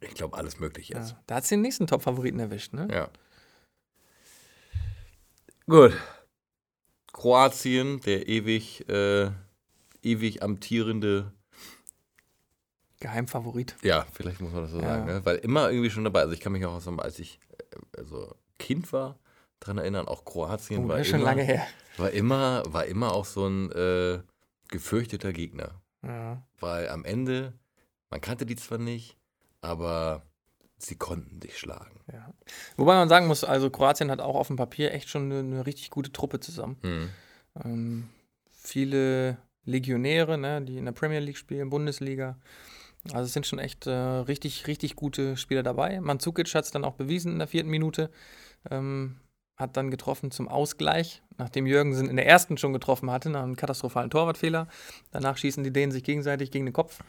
ich 0.00 0.14
glaube, 0.14 0.36
alles 0.36 0.60
möglich 0.60 0.90
jetzt. 0.90 1.12
Ja, 1.12 1.22
da 1.26 1.34
hat 1.36 1.46
sie 1.46 1.54
den 1.54 1.62
nächsten 1.62 1.86
Top-Favoriten 1.86 2.38
erwischt, 2.38 2.74
ne? 2.74 2.88
Ja. 2.90 3.08
Gut. 5.66 5.96
Kroatien, 7.12 8.00
der 8.00 8.28
ewig, 8.28 8.88
äh, 8.88 9.30
ewig 10.02 10.42
amtierende, 10.42 11.32
Geheimfavorit. 13.02 13.76
ja, 13.82 14.06
vielleicht 14.12 14.40
muss 14.40 14.52
man 14.52 14.62
das 14.62 14.70
so 14.70 14.78
Ja. 14.80 14.84
sagen, 14.88 15.06
ne? 15.06 15.24
weil 15.24 15.36
immer 15.36 15.70
irgendwie 15.70 15.90
schon 15.90 16.04
dabei, 16.04 16.20
also 16.20 16.32
ich 16.32 16.40
kann 16.40 16.52
mich 16.52 16.64
auch, 16.64 16.80
so, 16.80 16.90
als 16.96 17.18
ich 17.18 17.38
äh, 17.58 17.98
also 17.98 18.34
Kind 18.58 18.92
war, 18.92 19.18
daran 19.60 19.78
erinnern, 19.78 20.08
auch 20.08 20.24
Kroatien 20.24 20.84
Oh, 20.84 20.88
war, 20.88 20.98
immer, 20.98 21.18
lange 21.18 21.42
her. 21.42 21.66
war 21.96 22.10
immer, 22.10 22.62
war 22.66 22.86
immer 22.86 23.12
auch 23.12 23.24
so 23.24 23.46
ein 23.46 23.70
äh, 23.72 24.20
gefürchteter 24.68 25.32
Gegner. 25.32 25.80
Ja. 26.04 26.42
Weil 26.60 26.88
am 26.88 27.04
Ende, 27.04 27.52
man 28.10 28.20
kannte 28.20 28.46
die 28.46 28.56
zwar 28.56 28.78
nicht, 28.78 29.16
aber 29.60 30.22
sie 30.78 30.96
konnten 30.96 31.38
dich 31.40 31.58
schlagen. 31.58 32.00
Ja. 32.12 32.32
Wobei 32.76 32.94
man 32.94 33.08
sagen 33.08 33.26
muss, 33.28 33.44
also 33.44 33.70
Kroatien 33.70 34.10
hat 34.10 34.20
auch 34.20 34.34
auf 34.34 34.48
dem 34.48 34.56
Papier 34.56 34.92
echt 34.92 35.08
schon 35.08 35.24
eine, 35.30 35.38
eine 35.40 35.66
richtig 35.66 35.90
gute 35.90 36.10
Truppe 36.12 36.40
zusammen. 36.40 36.76
Hm. 36.82 37.08
Ähm, 37.64 38.08
viele 38.50 39.36
Legionäre, 39.64 40.38
ne, 40.38 40.60
die 40.62 40.76
in 40.78 40.84
der 40.86 40.92
Premier 40.92 41.20
League 41.20 41.36
spielen, 41.36 41.70
Bundesliga. 41.70 42.36
Also 43.06 43.22
es 43.22 43.32
sind 43.32 43.46
schon 43.46 43.58
echt 43.58 43.86
äh, 43.86 43.92
richtig, 43.92 44.66
richtig 44.66 44.96
gute 44.96 45.36
Spieler 45.36 45.62
dabei. 45.62 46.00
Mandzukic 46.00 46.54
hat 46.54 46.64
es 46.64 46.70
dann 46.70 46.84
auch 46.84 46.94
bewiesen 46.94 47.32
in 47.32 47.38
der 47.38 47.48
vierten 47.48 47.70
Minute. 47.70 48.10
Ähm, 48.70 49.16
hat 49.56 49.76
dann 49.76 49.90
getroffen 49.90 50.30
zum 50.30 50.48
Ausgleich, 50.48 51.22
nachdem 51.36 51.66
Jürgensen 51.66 52.08
in 52.08 52.16
der 52.16 52.26
ersten 52.26 52.56
schon 52.56 52.72
getroffen 52.72 53.10
hatte, 53.10 53.28
nach 53.30 53.42
einem 53.42 53.56
katastrophalen 53.56 54.10
Torwartfehler. 54.10 54.66
Danach 55.10 55.36
schießen 55.36 55.62
die 55.62 55.72
Dänen 55.72 55.92
sich 55.92 56.04
gegenseitig 56.04 56.50
gegen 56.50 56.66
den 56.66 56.72
Kopf. 56.72 57.00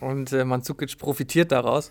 Und 0.00 0.32
äh, 0.32 0.44
Mandzukic 0.44 0.98
profitiert 0.98 1.52
daraus. 1.52 1.90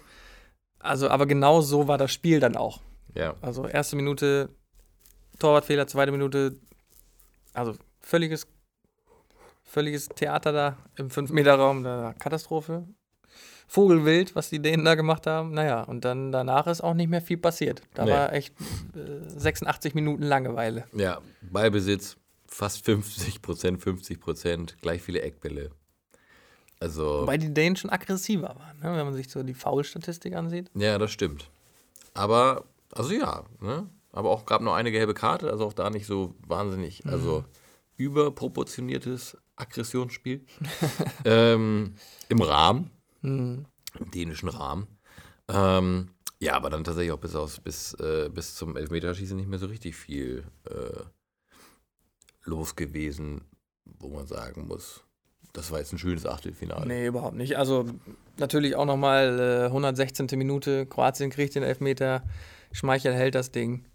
Also, 0.79 1.10
aber 1.10 1.25
genau 1.25 1.62
so 1.62 1.88
war 1.88 1.98
das 1.98 2.12
Spiel 2.12 2.39
dann 2.39 2.56
auch. 2.56 2.82
Ja. 3.13 3.36
Also 3.41 3.68
erste 3.68 3.96
Minute 3.96 4.50
Torwartfehler, 5.39 5.88
zweite 5.88 6.12
Minute, 6.12 6.58
also 7.53 7.75
völliges, 8.01 8.48
völliges 9.63 10.10
Theater 10.10 10.51
da 10.51 10.77
im 10.98 11.10
5-Meter-Raum, 11.10 11.84
da 11.84 12.13
Katastrophe. 12.20 12.86
Vogelwild, 13.71 14.35
was 14.35 14.49
die 14.49 14.59
Dänen 14.61 14.83
da 14.83 14.95
gemacht 14.95 15.27
haben. 15.27 15.51
Naja, 15.53 15.83
und 15.83 16.03
dann 16.03 16.31
danach 16.31 16.65
ist 16.67 16.81
auch 16.81 16.95
nicht 16.95 17.07
mehr 17.09 17.21
viel 17.21 17.38
passiert. 17.38 17.83
Da 17.93 18.03
Nee. 18.05 18.11
war 18.11 18.33
echt 18.33 18.53
äh, 18.95 19.29
86 19.39 19.93
Minuten 19.93 20.23
Langeweile. 20.23 20.85
Ja, 20.93 21.19
Ballbesitz 21.41 22.17
fast 22.47 22.83
50 22.83 23.43
Prozent, 23.43 23.81
50 23.81 24.19
Prozent, 24.19 24.77
gleich 24.81 25.03
viele 25.03 25.21
Eckbälle. 25.21 25.69
Also, 26.79 27.21
Wobei 27.21 27.38
die 27.38 27.53
Dänen 27.53 27.75
schon 27.75 27.91
aggressiver 27.91 28.55
waren, 28.57 28.79
ne? 28.79 28.97
wenn 28.97 29.05
man 29.05 29.13
sich 29.13 29.29
so 29.29 29.43
die 29.43 29.53
Foul-Statistik 29.53 30.33
ansieht. 30.35 30.71
ja, 30.73 30.97
das 30.97 31.11
stimmt. 31.11 31.51
Aber, 32.15 32.63
also 32.91 33.13
ja, 33.13 33.43
ne? 33.61 33.88
Aber 34.11 34.31
auch 34.31 34.47
gab 34.47 34.61
noch 34.63 34.73
eine 34.73 34.91
gelbe 34.91 35.13
Karte, 35.13 35.51
also 35.51 35.65
auch 35.67 35.73
da 35.73 35.91
nicht 35.91 36.07
so 36.07 36.33
wahnsinnig, 36.47 37.05
also 37.05 37.45
überproportioniertes 37.97 39.38
Aggressionsspiel. 39.55 40.43
ähm, 41.25 41.93
Im 42.29 42.41
Rahmen, 42.41 42.89
Hm. 43.21 43.65
im 43.99 44.11
dänischen 44.11 44.49
Rahmen. 44.49 44.88
Ähm, 45.47 46.09
ja, 46.39 46.55
aber 46.55 46.69
dann 46.69 46.83
tatsächlich 46.83 47.11
auch 47.11 47.19
bis, 47.19 47.35
aus, 47.35 47.59
bis, 47.59 47.93
äh, 47.95 48.29
bis 48.33 48.55
zum 48.55 48.77
Elfmeterschießen 48.77 49.35
nicht 49.35 49.49
mehr 49.49 49.59
so 49.59 49.67
richtig 49.67 49.95
viel 49.95 50.45
äh, 50.69 51.03
los 52.43 52.75
gewesen, 52.75 53.41
wo 53.85 54.09
man 54.09 54.25
sagen 54.25 54.67
muss, 54.67 55.03
das 55.53 55.71
war 55.71 55.79
jetzt 55.79 55.91
ein 55.93 55.97
schönes 55.97 56.25
Achtelfinale. 56.25 56.85
Nee, 56.85 57.07
überhaupt 57.07 57.35
nicht. 57.35 57.57
Also 57.57 57.85
natürlich 58.38 58.75
auch 58.75 58.85
nochmal 58.85 59.39
äh, 59.39 59.65
116. 59.65 60.27
Minute, 60.35 60.85
Kroatien 60.85 61.29
kriegt 61.29 61.55
den 61.55 61.63
Elfmeter, 61.63 62.23
Schmeichel 62.71 63.13
hält 63.13 63.35
das 63.35 63.51
Ding. 63.51 63.85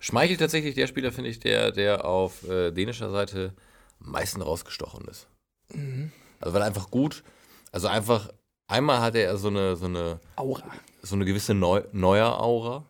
Schmeichelt 0.00 0.38
tatsächlich 0.38 0.74
der 0.76 0.86
Spieler, 0.86 1.10
finde 1.10 1.30
ich, 1.30 1.40
der, 1.40 1.72
der 1.72 2.04
auf 2.04 2.48
äh, 2.48 2.70
dänischer 2.70 3.10
Seite 3.10 3.52
am 4.00 4.12
meisten 4.12 4.40
rausgestochen 4.40 5.08
ist. 5.08 5.26
Mhm. 5.74 6.12
Also 6.40 6.54
weil 6.54 6.62
er 6.62 6.68
einfach 6.68 6.90
gut, 6.90 7.24
also 7.72 7.88
einfach, 7.88 8.30
einmal 8.66 9.00
hatte 9.00 9.18
er 9.18 9.36
so 9.36 9.48
eine, 9.48 9.76
so 9.76 9.86
eine, 9.86 10.20
Aura. 10.36 10.64
so 11.02 11.14
eine 11.14 11.24
gewisse 11.24 11.54
Neu 11.54 11.82
Neuer-Aura. 11.92 12.84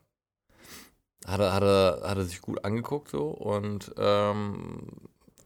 Hat 1.27 1.41
er, 1.41 1.53
hat, 1.53 1.63
er, 1.63 2.01
hat 2.05 2.17
er 2.17 2.25
sich 2.25 2.41
gut 2.41 2.65
angeguckt 2.65 3.11
so 3.11 3.29
und 3.29 3.93
ähm, 3.99 4.89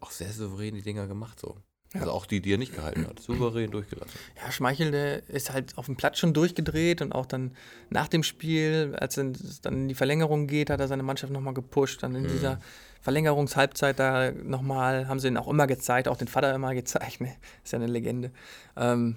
auch 0.01 0.11
sehr 0.11 0.33
souverän 0.33 0.75
die 0.75 0.83
Dinger 0.83 1.07
gemacht 1.09 1.41
so. 1.41 1.57
Also 1.95 2.11
auch 2.11 2.27
die, 2.27 2.41
die 2.41 2.55
er 2.55 2.59
nicht 2.59 2.75
gehalten 2.75 3.07
hat. 3.07 3.21
Souverän 3.21 3.71
durchgelassen. 3.71 4.19
Ja, 4.43 4.51
Schmeichel, 4.51 4.91
der 4.93 5.29
ist 5.29 5.53
halt 5.53 5.77
auf 5.77 5.87
dem 5.87 5.97
Platz 5.97 6.19
schon 6.19 6.33
durchgedreht 6.33 7.03
und 7.03 7.13
auch 7.13 7.27
dann 7.27 7.55
nach 7.91 8.09
dem 8.09 8.23
Spiel, 8.23 8.97
als 8.99 9.17
es 9.17 9.61
dann 9.61 9.75
in 9.75 9.89
die 9.89 9.95
Verlängerung 9.95 10.47
geht, 10.47 10.71
hat 10.71 10.81
er 10.81 10.89
seine 10.89 11.03
Mannschaft 11.03 11.33
nochmal 11.33 11.55
gepusht. 11.55 12.03
Dann 12.03 12.15
in 12.15 12.29
dieser 12.29 12.61
Verlängerungshalbzeit 13.03 13.99
da 13.99 14.31
nochmal, 14.31 15.09
haben 15.09 15.19
sie 15.19 15.29
ihn 15.29 15.37
auch 15.37 15.49
immer 15.49 15.67
gezeigt, 15.67 16.09
auch 16.09 16.17
den 16.17 16.29
Vater 16.29 16.55
immer 16.55 16.75
gezeigt. 16.75 17.03
Ne? 17.21 17.35
Ist 17.63 17.73
ja 17.73 17.79
eine 17.79 17.89
Legende. 17.89 18.31
Ähm, 18.77 19.17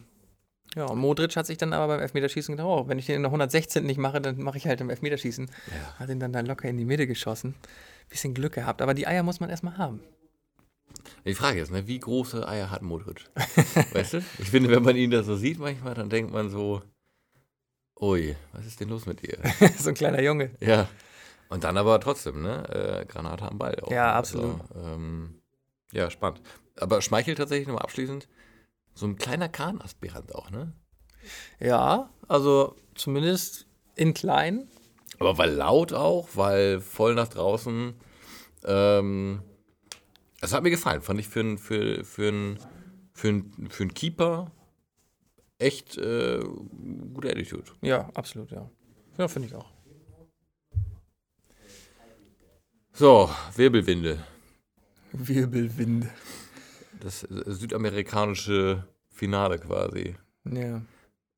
ja, 0.75 0.85
und 0.85 0.99
Modric 0.99 1.35
hat 1.35 1.45
sich 1.45 1.57
dann 1.57 1.71
aber 1.71 1.87
beim 1.87 2.01
Elfmeterschießen 2.01 2.55
gedacht, 2.55 2.67
oh, 2.67 2.87
wenn 2.87 2.99
ich 2.99 3.05
den 3.05 3.15
in 3.15 3.21
der 3.21 3.29
116 3.29 3.85
nicht 3.85 3.97
mache, 3.97 4.19
dann 4.19 4.37
mache 4.39 4.57
ich 4.57 4.67
halt 4.67 4.81
im 4.81 4.89
Elfmeterschießen. 4.89 5.49
Ja. 5.67 5.99
Hat 5.99 6.09
ihn 6.09 6.19
dann 6.19 6.33
da 6.33 6.41
locker 6.41 6.67
in 6.67 6.77
die 6.77 6.83
Mitte 6.83 7.07
geschossen. 7.07 7.55
Bisschen 8.09 8.33
Glück 8.33 8.53
gehabt, 8.53 8.81
aber 8.81 8.93
die 8.93 9.07
Eier 9.07 9.23
muss 9.23 9.39
man 9.39 9.49
erstmal 9.49 9.77
haben. 9.77 10.01
Die 11.23 11.33
Frage 11.33 11.61
ist, 11.61 11.71
ne, 11.71 11.87
wie 11.87 11.99
große 11.99 12.47
Eier 12.47 12.71
hat 12.71 12.81
Modric? 12.81 13.29
weißt 13.93 14.13
du? 14.13 14.17
Ich 14.39 14.49
finde, 14.49 14.69
wenn 14.69 14.83
man 14.83 14.95
ihn 14.95 15.11
da 15.11 15.23
so 15.23 15.35
sieht 15.35 15.59
manchmal, 15.59 15.93
dann 15.93 16.09
denkt 16.09 16.33
man 16.33 16.49
so, 16.49 16.81
ui, 17.99 18.35
was 18.51 18.65
ist 18.65 18.79
denn 18.79 18.89
los 18.89 19.05
mit 19.05 19.21
dir? 19.21 19.37
so 19.77 19.89
ein 19.89 19.95
kleiner 19.95 20.21
Junge. 20.21 20.51
ja. 20.59 20.89
Und 21.49 21.63
dann 21.63 21.77
aber 21.77 21.99
trotzdem, 21.99 22.41
ne? 22.41 22.67
Äh, 23.01 23.05
Granate 23.05 23.45
am 23.45 23.57
Ball. 23.57 23.75
Auch, 23.81 23.91
Ja, 23.91 24.07
ne? 24.07 24.13
absolut. 24.13 24.61
Also, 24.61 24.79
ähm, 24.79 25.41
ja, 25.91 26.09
spannend. 26.09 26.41
Aber 26.77 27.01
Schmeichel 27.01 27.35
tatsächlich 27.35 27.67
nochmal 27.67 27.83
abschließend, 27.83 28.27
so 28.93 29.05
ein 29.05 29.15
kleiner 29.17 29.49
Kahn-Aspirant 29.49 30.33
auch, 30.33 30.49
ne? 30.49 30.73
Ja, 31.59 32.09
also 32.27 32.75
zumindest 32.95 33.67
in 33.95 34.13
klein. 34.13 34.67
Aber 35.19 35.37
weil 35.37 35.51
laut 35.51 35.93
auch, 35.93 36.29
weil 36.33 36.81
voll 36.81 37.15
nach 37.15 37.27
draußen. 37.29 37.93
Ähm, 38.65 39.41
es 40.41 40.53
hat 40.53 40.63
mir 40.63 40.69
gefallen, 40.69 41.01
fand 41.01 41.19
ich 41.19 41.27
für 41.27 41.39
einen 41.39 41.57
für, 41.57 42.03
für 42.03 42.29
ein, 42.29 42.59
für 43.13 43.29
ein, 43.29 43.67
für 43.69 43.83
ein 43.83 43.93
Keeper 43.93 44.51
echt 45.57 45.97
äh, 45.97 46.39
gute 47.13 47.29
Attitude. 47.29 47.71
Ja, 47.81 48.09
absolut, 48.13 48.51
ja. 48.51 48.69
Ja, 49.17 49.27
finde 49.27 49.47
ich 49.47 49.55
auch. 49.55 49.71
So, 52.97 53.29
Wirbelwinde. 53.57 54.23
Wirbelwind. 55.11 56.07
Das 57.01 57.23
äh, 57.23 57.43
südamerikanische 57.51 58.87
Finale 59.09 59.59
quasi. 59.59 60.15
Ja, 60.49 60.81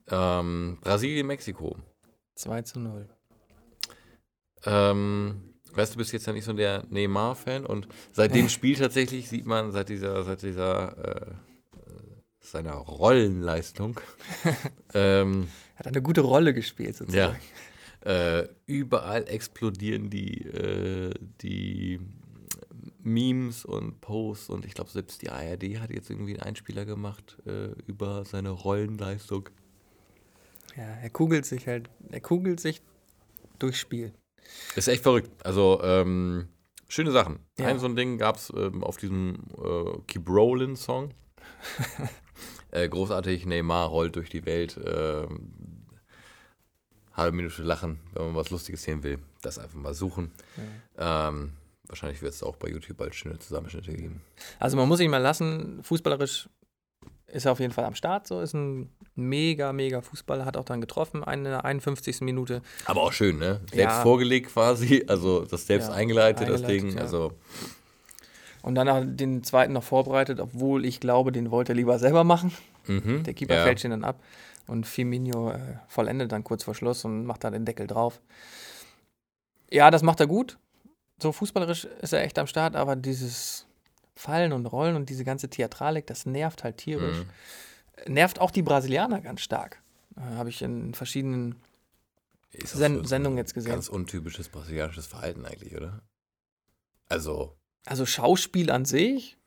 Ähm, 0.10 0.78
Brasilien, 0.82 1.26
Mexiko. 1.26 1.76
2 2.36 2.62
zu 2.62 2.80
0. 2.80 3.10
Ähm, 4.66 5.56
weißt 5.74 5.94
du, 5.94 5.96
du 5.96 5.98
bist 5.98 6.14
jetzt 6.14 6.28
ja 6.28 6.34
nicht 6.34 6.46
so 6.46 6.54
der 6.54 6.84
Neymar-Fan 6.92 7.66
und 7.66 7.88
seit 8.12 8.36
dem 8.36 8.50
Spiel 8.58 8.76
tatsächlich 8.76 9.28
sieht 9.28 9.48
man, 9.48 9.72
seit 9.72 9.90
dieser, 9.90 10.24
seit 10.24 10.44
dieser, 10.44 10.96
äh, 10.98 11.32
äh, 11.32 11.32
seiner 12.40 12.74
Rollenleistung, 12.74 14.00
ähm, 14.94 15.48
Hat 15.76 15.88
eine 15.88 16.04
gute 16.04 16.22
Rolle 16.22 16.54
gespielt, 16.54 16.90
ja, 17.00 17.06
sozusagen. 17.06 17.40
Äh, 18.08 18.48
überall 18.66 19.28
explodieren 19.28 20.10
die, 20.10 20.46
äh, 20.46 21.14
die 21.42 22.00
Memes 23.04 23.66
und 23.66 24.00
Posts 24.00 24.50
und 24.50 24.66
ich 24.66 24.74
glaube, 24.74 24.90
selbst 24.90 25.22
die 25.22 25.30
ARD 25.30 25.80
hat 25.82 25.92
jetzt 25.92 26.10
irgendwie 26.10 26.34
einen 26.36 26.44
Einspieler 26.44 26.86
gemacht 26.86 27.38
äh, 27.46 27.72
über 27.86 28.24
seine 28.24 28.52
Rollenleistung. 28.52 29.50
Ja. 30.78 30.84
er 30.84 31.10
kugelt 31.10 31.46
sich 31.46 31.68
halt, 31.68 31.90
er 32.10 32.22
kugelt 32.22 32.62
sich 32.62 32.82
durchs 33.60 33.80
Spiel. 33.80 34.14
Ist 34.76 34.88
echt 34.88 35.04
verrückt. 35.04 35.30
Also, 35.44 35.82
ähm, 35.84 36.48
schöne 36.88 37.12
Sachen. 37.12 37.40
Ja. 37.60 37.68
Ein 37.68 37.80
so 37.80 37.88
ein 37.88 37.98
Ding 37.98 38.18
gab 38.18 38.38
es 38.38 38.54
ähm, 38.56 38.86
auf 38.86 38.96
diesem 38.96 39.40
äh, 39.58 40.00
Keep 40.08 40.30
Rollin' 40.30 40.78
Song. 40.78 41.14
äh, 42.72 42.88
großartig, 42.88 43.46
Neymar 43.46 43.90
rollt 43.90 44.16
durch 44.16 44.30
die 44.30 44.46
Welt. 44.46 44.80
Ähm, 44.82 45.77
halbe 47.18 47.36
Minute 47.36 47.62
lachen, 47.64 48.00
wenn 48.14 48.26
man 48.28 48.36
was 48.36 48.50
Lustiges 48.52 48.84
sehen 48.84 49.04
will. 49.04 49.20
Das 49.42 49.58
einfach 49.60 49.78
mal 49.78 49.94
suchen. 49.94 50.32
Ähm, 50.98 51.54
wahrscheinlich 51.88 52.22
wird 52.22 52.34
es 52.34 52.44
auch 52.44 52.56
bei 52.56 52.70
YouTube 52.70 52.98
bald 52.98 53.16
schöne 53.16 53.40
Zusammenschnitte 53.40 53.94
geben. 53.94 54.22
Also 54.60 54.78
man 54.78 54.88
muss 54.88 55.00
ihn 55.00 55.10
mal 55.12 55.18
lassen, 55.18 55.80
fußballerisch 55.84 56.48
ist 57.28 57.46
er 57.46 57.52
auf 57.52 57.60
jeden 57.60 57.74
Fall 57.74 57.84
am 57.84 57.94
Start, 57.96 58.26
so 58.26 58.40
ist 58.40 58.54
ein 58.54 58.90
mega, 59.16 59.74
mega 59.74 60.02
Fußballer, 60.02 60.46
hat 60.46 60.56
auch 60.56 60.64
dann 60.64 60.80
getroffen, 60.80 61.24
in 61.24 61.44
der 61.44 61.66
51. 61.66 62.22
Minute. 62.22 62.62
Aber 62.86 63.02
auch 63.04 63.12
schön, 63.12 63.38
ne? 63.38 63.60
Selbst 63.74 63.96
Ja. 63.98 64.02
vorgelegt 64.02 64.54
quasi, 64.54 65.04
also 65.08 65.44
das 65.44 65.68
selbst 65.68 65.90
Ja, 65.90 65.94
eingeleitet, 65.96 66.48
das 66.48 66.62
eingeleitet, 66.62 66.84
Ding. 66.90 66.96
ja. 66.96 67.02
Also, 67.02 67.34
Und 68.62 68.76
dann 68.76 68.88
hat 68.90 68.96
er 69.04 69.06
den 69.06 69.44
zweiten 69.44 69.74
noch 69.74 69.84
vorbereitet, 69.84 70.40
obwohl 70.40 70.86
ich 70.86 71.00
glaube, 71.00 71.32
den 71.34 71.52
wollte 71.52 71.74
er 71.74 71.76
lieber 71.76 72.00
selber 72.00 72.24
machen. 72.24 72.54
mhm, 72.86 73.24
Der 73.24 73.34
Keeper 73.34 73.56
ja. 73.56 73.64
fälscht 73.64 73.84
ihn 73.84 73.92
dann 73.92 74.04
ab 74.06 74.22
und 74.68 74.86
Firmino 74.86 75.52
äh, 75.52 75.78
vollendet 75.88 76.32
dann 76.32 76.44
kurz 76.44 76.64
vor 76.64 76.76
Schluss 76.76 77.06
und 77.06 77.26
macht 77.26 77.44
da 77.44 77.50
den 77.50 77.66
Deckel 77.66 77.88
drauf. 77.88 78.22
Ja, 79.70 79.92
das 79.92 80.04
macht 80.04 80.20
er 80.20 80.28
gut. 80.28 80.58
So 81.22 81.32
fußballerisch 81.32 81.86
ist 81.86 82.14
er 82.14 82.22
echt 82.22 82.38
am 82.38 82.48
Start, 82.48 82.76
aber 82.76 82.96
dieses 82.96 83.66
Fallen 84.16 84.54
und 84.54 84.66
Rollen 84.66 84.96
und 84.96 85.10
diese 85.10 85.24
ganze 85.24 85.50
Theatralik, 85.50 86.08
das 86.08 86.26
nervt 86.26 86.64
halt 86.64 86.78
tierisch. 86.78 87.26
Mhm. 88.06 88.14
Nervt 88.14 88.40
auch 88.40 88.52
die 88.52 88.62
Brasilianer 88.62 89.22
ganz 89.22 89.42
stark. 89.42 89.82
Äh, 90.16 90.22
Habe 90.36 90.50
ich 90.50 90.62
in 90.62 90.94
verschiedenen 90.94 91.56
Sen 92.54 93.04
Sendungen 93.06 93.38
jetzt 93.38 93.54
gesehen. 93.54 93.72
Ganz 93.72 93.90
untypisches 93.90 94.50
brasilianisches 94.50 95.08
Verhalten 95.08 95.46
eigentlich, 95.46 95.76
oder? 95.76 96.02
Also, 97.10 97.56
Also 97.86 98.06
Schauspiel 98.06 98.72
an 98.72 98.86
sich, 98.86 99.38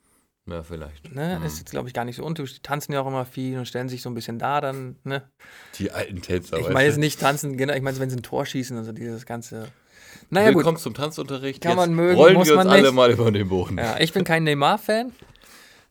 ja, 0.51 0.63
vielleicht. 0.63 1.15
ne, 1.15 1.39
Mhm. 1.39 1.47
ist 1.47 1.59
jetzt 1.59 1.71
glaube 1.71 1.89
ich 1.89 1.95
gar 1.95 2.05
nicht 2.05 2.17
so 2.17 2.25
untypisch. 2.25 2.55
Die 2.55 2.63
tanzen 2.63 2.93
ja 2.93 3.01
auch 3.01 3.07
immer 3.07 3.25
viel 3.25 3.59
und 3.59 3.67
stellen 3.67 3.89
sich 3.89 4.03
so 4.03 4.11
ein 4.11 4.15
bisschen 4.15 4.39
da 4.39 4.61
dann, 4.61 4.97
ne. 5.05 5.23
Die 5.79 5.91
alten 5.91 6.21
Tänzer. 6.23 6.59
Ich 6.59 6.69
meine 6.69 6.87
jetzt 6.89 6.99
nicht 6.99 7.21
tanzen, 7.21 7.57
genau, 7.57 7.75
ich 7.75 7.83
meine, 7.83 7.99
wenn 7.99 8.11
sie 8.11 8.17
ein 8.17 8.23
Tor 8.23 8.47
schießen, 8.47 8.77
also 8.77 8.93
dieses 8.93 9.27
ganze. 9.27 9.69
Naja, 10.29 10.49
gut. 10.51 10.59
Willkommen 10.59 10.77
zum 10.79 10.95
Tanzunterricht. 10.95 11.61
Kann 11.63 11.73
Jetzt 11.73 11.77
man 11.79 11.95
mögen, 11.95 12.17
rollen 12.17 12.35
muss 12.35 12.49
wir 12.49 12.55
uns 12.55 12.65
man 12.65 12.73
alle 12.73 12.83
nicht. 12.83 12.95
mal 12.95 13.11
über 13.11 13.31
den 13.31 13.49
Boden. 13.49 13.79
Ja, 13.79 13.99
ich 13.99 14.13
bin 14.13 14.25
kein 14.25 14.45
Neymar-Fan 14.45 15.13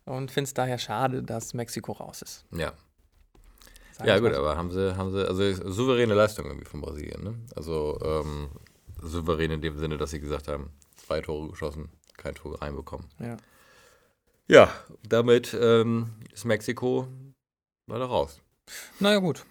und 0.05 0.31
finde 0.31 0.45
es 0.47 0.53
daher 0.53 0.77
schade, 0.77 1.23
dass 1.23 1.53
Mexiko 1.53 1.91
raus 1.93 2.21
ist. 2.21 2.45
Ja, 2.53 2.73
Sagen 3.93 4.07
ja 4.09 4.19
gut, 4.19 4.33
so. 4.33 4.39
aber 4.39 4.55
haben 4.55 4.71
sie, 4.71 4.95
haben 4.95 5.11
sie, 5.11 5.27
also 5.27 5.69
souveräne 5.71 6.13
Leistung 6.13 6.45
irgendwie 6.45 6.65
von 6.65 6.79
Brasilien, 6.81 7.23
ne? 7.23 7.33
Also 7.55 7.99
ähm, 8.01 8.49
souverän 9.01 9.51
in 9.51 9.61
dem 9.61 9.77
Sinne, 9.77 9.97
dass 9.97 10.11
sie 10.11 10.19
gesagt 10.21 10.47
haben, 10.47 10.69
zwei 10.95 11.19
Tore 11.21 11.49
geschossen, 11.49 11.89
kein 12.17 12.35
Tor 12.35 12.61
reinbekommen. 12.61 13.07
Ja. 13.19 13.35
Ja, 14.49 14.73
damit 15.07 15.55
ähm, 15.59 16.09
ist 16.33 16.43
Mexiko 16.45 17.07
leider 17.87 18.05
raus. 18.05 18.41
Naja, 18.99 19.19
gut, 19.19 19.45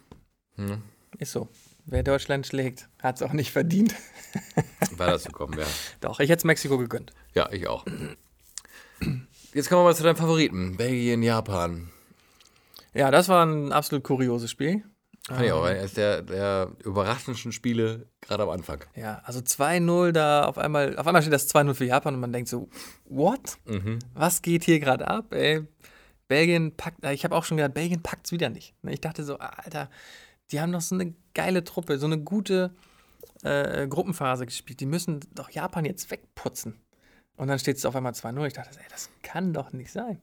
Hm? 0.55 0.81
ist 1.17 1.31
so. 1.31 1.47
Wer 1.85 2.03
Deutschland 2.03 2.45
schlägt, 2.45 2.87
hat 3.01 3.15
es 3.15 3.21
auch 3.23 3.33
nicht 3.33 3.51
verdient. 3.51 3.95
War 4.97 5.07
dazu 5.07 5.31
kommen, 5.31 5.57
ja. 5.57 5.65
Doch, 6.01 6.19
ich 6.19 6.29
hätte 6.29 6.39
es 6.41 6.43
Mexiko 6.43 6.77
gegönnt. 6.77 7.13
Ja, 7.33 7.49
ich 7.51 7.67
auch. 7.67 7.83
Jetzt 9.53 9.69
kommen 9.69 9.81
wir 9.81 9.85
mal 9.85 9.95
zu 9.95 10.03
deinen 10.03 10.15
Favoriten. 10.17 10.77
Belgien, 10.77 11.23
Japan. 11.23 11.89
Ja, 12.93 13.09
das 13.09 13.27
war 13.29 13.43
ein 13.45 13.71
absolut 13.71 14.03
kurioses 14.03 14.51
Spiel. 14.51 14.83
Fand 15.35 15.45
ich 15.45 15.51
auch. 15.51 15.63
Eines 15.63 15.93
der, 15.93 16.21
der 16.21 16.71
überraschendsten 16.83 17.51
Spiele 17.51 18.07
gerade 18.21 18.43
am 18.43 18.49
Anfang. 18.49 18.83
Ja, 18.95 19.21
also 19.23 19.39
2-0 19.39 20.11
da 20.11 20.45
auf 20.45 20.57
einmal, 20.57 20.97
auf 20.97 21.07
einmal 21.07 21.21
steht 21.21 21.33
das 21.33 21.53
2-0 21.53 21.73
für 21.73 21.85
Japan 21.85 22.15
und 22.15 22.19
man 22.19 22.33
denkt 22.33 22.49
so, 22.49 22.69
what? 23.05 23.57
Mhm. 23.65 23.99
Was 24.13 24.41
geht 24.41 24.63
hier 24.63 24.79
gerade 24.79 25.07
ab, 25.07 25.33
ey? 25.33 25.65
Belgien 26.27 26.75
packt, 26.75 27.03
äh, 27.03 27.13
ich 27.13 27.23
habe 27.23 27.35
auch 27.35 27.43
schon 27.43 27.57
gedacht, 27.57 27.73
Belgien 27.73 28.01
packt 28.01 28.27
es 28.27 28.31
wieder 28.31 28.49
nicht. 28.49 28.73
Ne, 28.83 28.93
Ich 28.93 29.01
dachte 29.01 29.23
so, 29.23 29.37
Alter, 29.39 29.89
die 30.51 30.61
haben 30.61 30.71
doch 30.71 30.81
so 30.81 30.95
eine 30.95 31.13
geile 31.33 31.63
Truppe, 31.63 31.97
so 31.97 32.05
eine 32.05 32.19
gute 32.19 32.73
äh, 33.43 33.87
Gruppenphase 33.87 34.45
gespielt. 34.45 34.79
Die 34.79 34.85
müssen 34.85 35.19
doch 35.33 35.49
Japan 35.49 35.85
jetzt 35.85 36.09
wegputzen. 36.11 36.79
Und 37.35 37.47
dann 37.47 37.57
steht 37.57 37.77
es 37.77 37.85
auf 37.85 37.95
einmal 37.95 38.11
2-0. 38.11 38.47
Ich 38.47 38.53
dachte, 38.53 38.77
ey, 38.77 38.85
das 38.89 39.09
kann 39.23 39.53
doch 39.53 39.71
nicht 39.71 39.91
sein. 39.91 40.19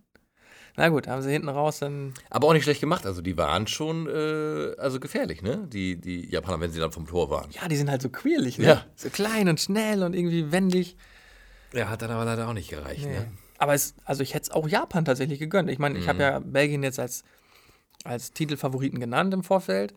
Na 0.78 0.88
gut, 0.90 1.08
haben 1.08 1.22
sie 1.22 1.30
hinten 1.32 1.48
raus 1.48 1.78
dann. 1.78 2.12
Aber 2.28 2.48
auch 2.48 2.52
nicht 2.52 2.64
schlecht 2.64 2.80
gemacht. 2.80 3.06
Also 3.06 3.22
die 3.22 3.36
waren 3.38 3.66
schon 3.66 4.06
äh, 4.08 4.74
also 4.78 5.00
gefährlich, 5.00 5.40
ne? 5.42 5.66
Die, 5.72 5.96
die 6.00 6.28
Japaner, 6.30 6.60
wenn 6.60 6.70
sie 6.70 6.80
dann 6.80 6.92
vom 6.92 7.06
Tor 7.06 7.30
waren. 7.30 7.50
Ja, 7.52 7.66
die 7.68 7.76
sind 7.76 7.90
halt 7.90 8.02
so 8.02 8.10
quirlig, 8.10 8.58
ne? 8.58 8.64
Ja. 8.66 8.86
So 8.94 9.08
klein 9.08 9.48
und 9.48 9.58
schnell 9.60 10.02
und 10.02 10.14
irgendwie 10.14 10.52
wendig. 10.52 10.96
Ja, 11.72 11.88
hat 11.88 12.02
dann 12.02 12.10
aber 12.10 12.24
leider 12.26 12.46
auch 12.48 12.52
nicht 12.52 12.68
gereicht, 12.68 13.06
Nee. 13.06 13.12
ne? 13.20 13.32
Aber 13.58 13.72
es, 13.72 13.94
also 14.04 14.22
ich 14.22 14.34
hätte 14.34 14.42
es 14.44 14.50
auch 14.50 14.68
Japan 14.68 15.06
tatsächlich 15.06 15.38
gegönnt. 15.38 15.70
Ich 15.70 15.78
meine, 15.78 15.98
ich 15.98 16.08
habe 16.08 16.16
Mhm. 16.16 16.20
ja 16.20 16.38
Belgien 16.40 16.82
jetzt 16.82 16.98
als, 17.00 17.24
als 18.04 18.32
Titelfavoriten 18.32 19.00
genannt 19.00 19.32
im 19.32 19.42
Vorfeld. 19.42 19.94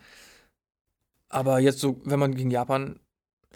Aber 1.28 1.60
jetzt 1.60 1.80
so, 1.80 2.00
wenn 2.06 2.20
man 2.20 2.36
gegen 2.36 2.52
Japan 2.52 3.00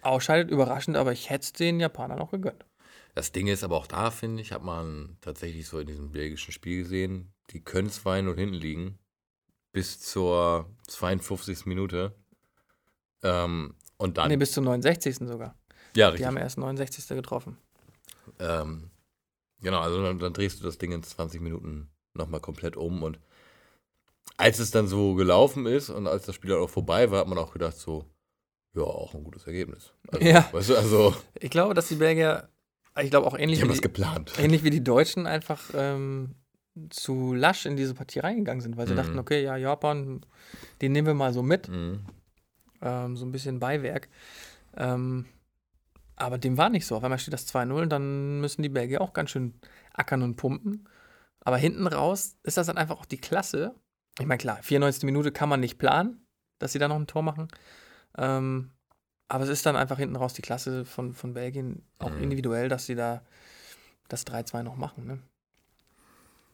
ausscheidet, 0.02 0.52
überraschend, 0.52 0.98
aber 0.98 1.14
ich 1.14 1.30
hätte 1.30 1.44
es 1.44 1.54
den 1.54 1.80
Japanern 1.80 2.20
auch 2.20 2.32
gegönnt. 2.32 2.66
Das 3.16 3.32
Ding 3.32 3.48
ist 3.48 3.64
aber 3.64 3.78
auch 3.78 3.88
da, 3.88 4.10
finde 4.12 4.42
ich, 4.42 4.52
hat 4.52 4.64
man 4.64 5.18
tatsächlich 5.22 5.68
so 5.68 5.80
in 5.80 5.88
diesem 5.88 6.12
belgischen 6.12 6.52
Spiel 6.52 6.84
gesehen, 6.84 7.32
die 7.52 7.62
können 7.62 7.90
2-0 7.90 8.36
hinten 8.36 8.56
liegen 8.56 8.98
bis 9.72 10.00
zur 10.00 10.70
52. 10.88 11.66
Minute. 11.66 12.16
Ähm, 13.22 13.76
und 13.98 14.18
dann. 14.18 14.30
Nee, 14.30 14.38
bis 14.38 14.52
zum 14.52 14.64
69. 14.66 15.18
sogar. 15.28 15.56
ja, 15.96 16.08
Die 16.08 16.14
richtig. 16.14 16.26
haben 16.28 16.38
erst 16.38 16.58
69. 16.58 17.08
getroffen. 17.10 17.58
Ähm, 18.40 18.90
genau, 19.62 19.80
also 19.80 20.02
dann, 20.02 20.20
dann 20.20 20.34
drehst 20.34 20.60
du 20.60 20.64
das 20.64 20.78
Ding 20.78 20.92
in 20.92 21.04
20 21.04 21.42
Minuten 21.42 21.90
nochmal 22.14 22.40
komplett 22.40 22.76
um 22.78 23.04
und 23.04 23.20
als 24.38 24.60
es 24.60 24.72
dann 24.72 24.88
so 24.88 25.14
gelaufen 25.16 25.66
ist 25.66 25.90
und 25.90 26.08
als 26.08 26.26
das 26.26 26.36
Spiel 26.36 26.52
dann 26.52 26.60
auch 26.62 26.70
vorbei 26.70 27.12
war, 27.12 27.20
hat 27.20 27.28
man 27.28 27.38
auch 27.38 27.54
gedacht 27.54 27.78
so, 27.78 28.06
ja, 28.76 28.82
auch 28.82 29.14
ein 29.14 29.24
gutes 29.24 29.46
Ergebnis. 29.46 29.92
Also, 30.08 30.26
Ja. 30.26 30.50
Weißt 30.52 30.70
du, 30.70 30.76
also, 30.78 31.16
Ich 31.40 31.52
glaube, 31.52 31.74
dass 31.74 31.88
die 31.88 31.96
Belgier, 31.96 32.50
ich 33.02 33.10
glaube 33.10 33.28
auch 33.28 33.36
die 33.38 33.44
ähnlich 33.44 33.62
haben 33.62 33.70
wie 33.70 33.74
die, 33.74 33.82
geplant. 33.82 34.34
ähnlich 34.38 34.64
wie 34.64 34.70
die 34.70 34.84
Deutschen 34.84 35.26
einfach 35.28 35.70
ähm, 35.74 36.36
zu 36.90 37.34
lasch 37.34 37.66
in 37.66 37.76
diese 37.76 37.94
Partie 37.94 38.20
reingegangen 38.20 38.62
sind, 38.62 38.78
weil 38.78 38.88
sie 38.88 38.94
Mhm. 38.94 38.98
dachten, 38.98 39.20
okay, 39.20 39.44
ja, 39.44 39.56
Japan, 39.58 40.26
den 40.82 40.92
nehmen 40.92 41.08
wir 41.08 41.14
mal 41.14 41.34
so 41.34 41.42
mit, 41.44 41.70
Mhm. 41.70 42.06
ähm, 42.82 43.16
so 43.18 43.26
ein 43.26 43.32
bisschen 43.32 43.60
Beiwerk. 43.60 44.10
Ähm, 44.76 45.26
aber 46.16 46.38
dem 46.38 46.58
war 46.58 46.70
nicht 46.70 46.86
so. 46.86 46.96
Auf 46.96 47.04
einmal 47.04 47.20
steht 47.20 47.34
das 47.34 47.48
2-0, 47.48 47.88
dann 47.88 48.40
müssen 48.42 48.62
die 48.62 48.70
Belgier 48.70 49.02
auch 49.02 49.14
ganz 49.14 49.32
schön 49.32 49.54
ackern 49.94 50.22
und 50.22 50.36
pumpen. 50.36 50.88
Aber 51.42 51.58
hinten 51.58 51.88
raus 51.88 52.38
ist 52.44 52.58
das 52.58 52.68
dann 52.68 52.78
einfach 52.78 52.98
auch 53.00 53.06
die 53.06 53.18
Klasse. 53.20 53.76
Ich 54.20 54.26
meine, 54.26 54.38
klar, 54.38 54.60
94. 54.62 55.04
Minute 55.06 55.32
kann 55.32 55.50
man 55.50 55.60
nicht 55.60 55.78
planen, 55.78 56.26
dass 56.60 56.72
sie 56.72 56.80
da 56.80 56.88
noch 56.88 56.96
ein 56.96 57.08
Tor 57.08 57.24
machen. 57.24 57.48
Ähm, 58.18 58.72
aber 59.34 59.44
es 59.46 59.50
ist 59.50 59.66
dann 59.66 59.76
einfach 59.76 59.98
hinten 59.98 60.16
raus 60.16 60.34
die 60.34 60.44
Klasse 60.44 60.86
von, 60.86 61.14
von 61.14 61.34
Belgien, 61.34 61.82
auch 61.98 62.12
Mhm. 62.12 62.22
individuell, 62.22 62.70
dass 62.70 62.86
sie 62.86 62.94
da 62.96 63.24
das 64.08 64.26
3-2 64.28 64.62
noch 64.64 64.76
machen. 64.76 65.08
Ne? 65.08 65.20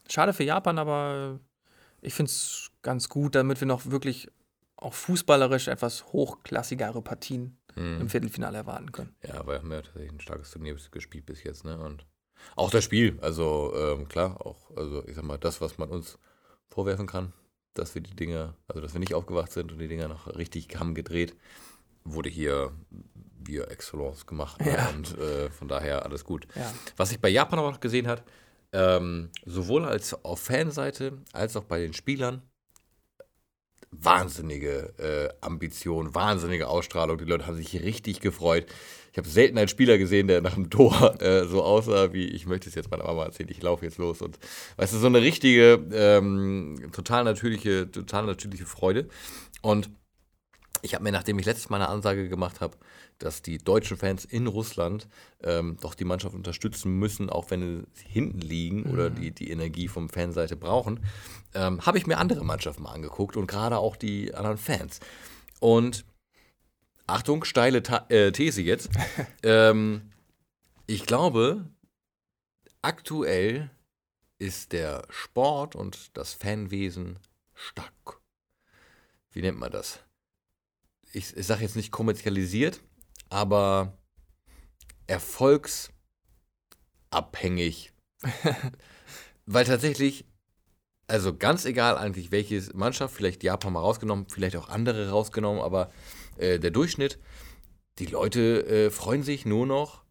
Schade 0.09 0.33
für 0.33 0.43
Japan, 0.43 0.79
aber 0.79 1.39
ich 2.01 2.13
finde 2.13 2.29
es 2.31 2.71
ganz 2.81 3.09
gut, 3.09 3.35
damit 3.35 3.59
wir 3.59 3.67
noch 3.67 3.87
wirklich 3.87 4.29
auch 4.77 4.93
fußballerisch 4.93 5.67
etwas 5.67 6.05
hochklassigere 6.13 7.01
Partien 7.01 7.57
Mhm. 7.75 8.01
im 8.01 8.09
Viertelfinale 8.09 8.57
erwarten 8.57 8.91
können. 8.91 9.13
Ja, 9.23 9.35
aber 9.35 9.53
wir 9.53 9.59
haben 9.59 9.71
ja 9.71 9.81
tatsächlich 9.81 10.11
ein 10.11 10.19
starkes 10.21 10.51
Turnier 10.51 10.75
gespielt 10.91 11.25
bis 11.25 11.43
jetzt, 11.43 11.65
ne? 11.65 11.77
Und 11.77 12.05
auch 12.55 12.71
das 12.71 12.83
Spiel, 12.85 13.19
also 13.21 13.73
ähm, 13.75 14.07
klar, 14.07 14.43
auch, 14.45 14.75
also 14.75 15.05
ich 15.05 15.15
sag 15.15 15.23
mal, 15.25 15.37
das, 15.37 15.59
was 15.59 15.77
man 15.77 15.89
uns 15.89 16.17
vorwerfen 16.69 17.05
kann, 17.07 17.33
dass 17.73 17.93
wir 17.93 18.01
die 18.01 18.15
Dinge, 18.15 18.55
also 18.67 18.79
dass 18.81 18.93
wir 18.93 18.99
nicht 18.99 19.13
aufgewacht 19.13 19.51
sind 19.51 19.71
und 19.71 19.77
die 19.79 19.87
Dinger 19.89 20.07
noch 20.07 20.27
richtig 20.35 20.67
haben 20.79 20.95
gedreht, 20.95 21.35
wurde 22.13 22.29
hier 22.29 22.71
via 23.41 23.63
Excellence 23.65 24.25
gemacht. 24.25 24.59
Ne? 24.63 24.73
Ja. 24.73 24.89
Und 24.89 25.17
äh, 25.17 25.49
von 25.49 25.67
daher 25.67 26.05
alles 26.05 26.23
gut. 26.23 26.47
Ja. 26.55 26.71
Was 26.97 27.11
ich 27.11 27.19
bei 27.19 27.29
Japan 27.29 27.59
aber 27.59 27.71
noch 27.71 27.79
gesehen 27.79 28.07
hat, 28.07 28.23
ähm, 28.71 29.29
sowohl 29.45 29.85
als 29.85 30.13
auf 30.23 30.39
Fanseite 30.41 31.17
als 31.33 31.55
auch 31.55 31.63
bei 31.63 31.79
den 31.79 31.93
Spielern, 31.93 32.43
wahnsinnige 33.91 34.93
äh, 34.99 35.29
Ambition, 35.43 36.13
wahnsinnige 36.13 36.67
Ausstrahlung. 36.67 37.17
Die 37.17 37.25
Leute 37.25 37.47
haben 37.47 37.57
sich 37.57 37.73
richtig 37.81 38.19
gefreut. 38.21 38.67
Ich 39.11 39.17
habe 39.17 39.27
selten 39.27 39.57
einen 39.57 39.67
Spieler 39.67 39.97
gesehen, 39.97 40.27
der 40.27 40.41
nach 40.41 40.53
dem 40.53 40.69
Tor 40.69 41.19
äh, 41.21 41.45
so 41.45 41.63
aussah, 41.63 42.13
wie 42.13 42.27
ich 42.27 42.45
möchte 42.45 42.69
es 42.69 42.75
jetzt 42.75 42.91
meiner 42.91 43.05
Mama 43.05 43.25
erzählen, 43.25 43.49
ich 43.49 43.61
laufe 43.63 43.83
jetzt 43.83 43.97
los. 43.97 44.21
Und 44.21 44.37
weißt 44.77 44.93
du, 44.93 44.97
so 44.99 45.07
eine 45.07 45.21
richtige, 45.21 45.83
ähm, 45.91 46.91
total 46.91 47.23
natürliche, 47.23 47.89
total 47.89 48.27
natürliche 48.27 48.67
Freude. 48.67 49.09
Und 49.63 49.89
ich 50.81 50.93
habe 50.93 51.03
mir, 51.03 51.11
nachdem 51.11 51.39
ich 51.39 51.45
letztes 51.45 51.69
Mal 51.69 51.77
eine 51.77 51.89
Ansage 51.89 52.29
gemacht 52.29 52.61
habe, 52.61 52.77
dass 53.17 53.41
die 53.41 53.57
deutschen 53.57 53.97
Fans 53.97 54.25
in 54.25 54.47
Russland 54.47 55.07
ähm, 55.43 55.77
doch 55.81 55.93
die 55.93 56.05
Mannschaft 56.05 56.35
unterstützen 56.35 56.93
müssen, 56.97 57.29
auch 57.29 57.51
wenn 57.51 57.85
sie 57.93 58.07
hinten 58.07 58.39
liegen 58.39 58.83
oder 58.83 59.09
die, 59.09 59.31
die 59.31 59.51
Energie 59.51 59.87
vom 59.87 60.09
Fanseite 60.09 60.55
brauchen, 60.55 61.01
ähm, 61.53 61.85
habe 61.85 61.97
ich 61.97 62.07
mir 62.07 62.17
andere 62.17 62.43
Mannschaften 62.43 62.83
mal 62.83 62.93
angeguckt 62.93 63.35
und 63.37 63.47
gerade 63.47 63.77
auch 63.77 63.95
die 63.95 64.33
anderen 64.33 64.57
Fans. 64.57 64.99
Und 65.59 66.05
Achtung, 67.07 67.43
steile 67.43 67.83
Ta 67.83 68.05
äh, 68.09 68.31
These 68.31 68.61
jetzt. 68.61 68.89
ähm, 69.43 70.11
ich 70.87 71.05
glaube, 71.05 71.65
aktuell 72.81 73.69
ist 74.37 74.71
der 74.71 75.03
Sport 75.09 75.75
und 75.75 76.17
das 76.17 76.33
Fanwesen 76.33 77.19
stark. 77.53 78.21
Wie 79.31 79.41
nennt 79.41 79.59
man 79.59 79.71
das? 79.71 79.99
Ich, 81.11 81.35
ich 81.35 81.45
sage 81.45 81.63
jetzt 81.63 81.75
nicht 81.75 81.91
kommerzialisiert, 81.91 82.81
aber 83.29 83.97
erfolgsabhängig. 85.07 87.91
Weil 89.45 89.65
tatsächlich, 89.65 90.25
also 91.07 91.35
ganz 91.35 91.65
egal 91.65 91.97
eigentlich 91.97 92.31
welche 92.31 92.61
Mannschaft, 92.75 93.15
vielleicht 93.15 93.43
Japan 93.43 93.73
mal 93.73 93.79
rausgenommen, 93.79 94.27
vielleicht 94.29 94.55
auch 94.55 94.69
andere 94.69 95.09
rausgenommen, 95.09 95.61
aber 95.61 95.91
äh, 96.37 96.59
der 96.59 96.71
Durchschnitt, 96.71 97.19
die 97.97 98.05
Leute 98.05 98.65
äh, 98.67 98.91
freuen 98.91 99.23
sich 99.23 99.45
nur 99.45 99.65
noch, 99.65 100.03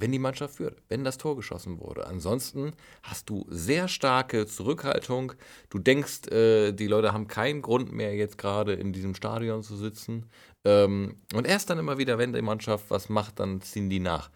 wenn 0.00 0.12
die 0.12 0.18
Mannschaft 0.18 0.56
führt, 0.56 0.78
wenn 0.88 1.04
das 1.04 1.18
Tor 1.18 1.36
geschossen 1.36 1.78
wurde. 1.80 2.06
Ansonsten 2.06 2.72
hast 3.02 3.28
du 3.28 3.46
sehr 3.48 3.88
starke 3.88 4.46
Zurückhaltung. 4.46 5.32
Du 5.68 5.78
denkst, 5.78 6.28
äh, 6.28 6.72
die 6.72 6.86
Leute 6.86 7.12
haben 7.12 7.28
keinen 7.28 7.62
Grund 7.62 7.92
mehr, 7.92 8.14
jetzt 8.14 8.38
gerade 8.38 8.72
in 8.72 8.92
diesem 8.92 9.14
Stadion 9.14 9.62
zu 9.62 9.76
sitzen. 9.76 10.26
Ähm, 10.62 11.16
und 11.34 11.46
erst 11.46 11.70
dann 11.70 11.78
immer 11.78 11.96
wieder, 11.96 12.18
wenn 12.18 12.34
die 12.34 12.42
Mannschaft 12.42 12.90
was 12.90 13.08
macht, 13.08 13.40
dann 13.40 13.62
ziehen 13.62 13.88
die 13.88 13.98
nach. 13.98 14.30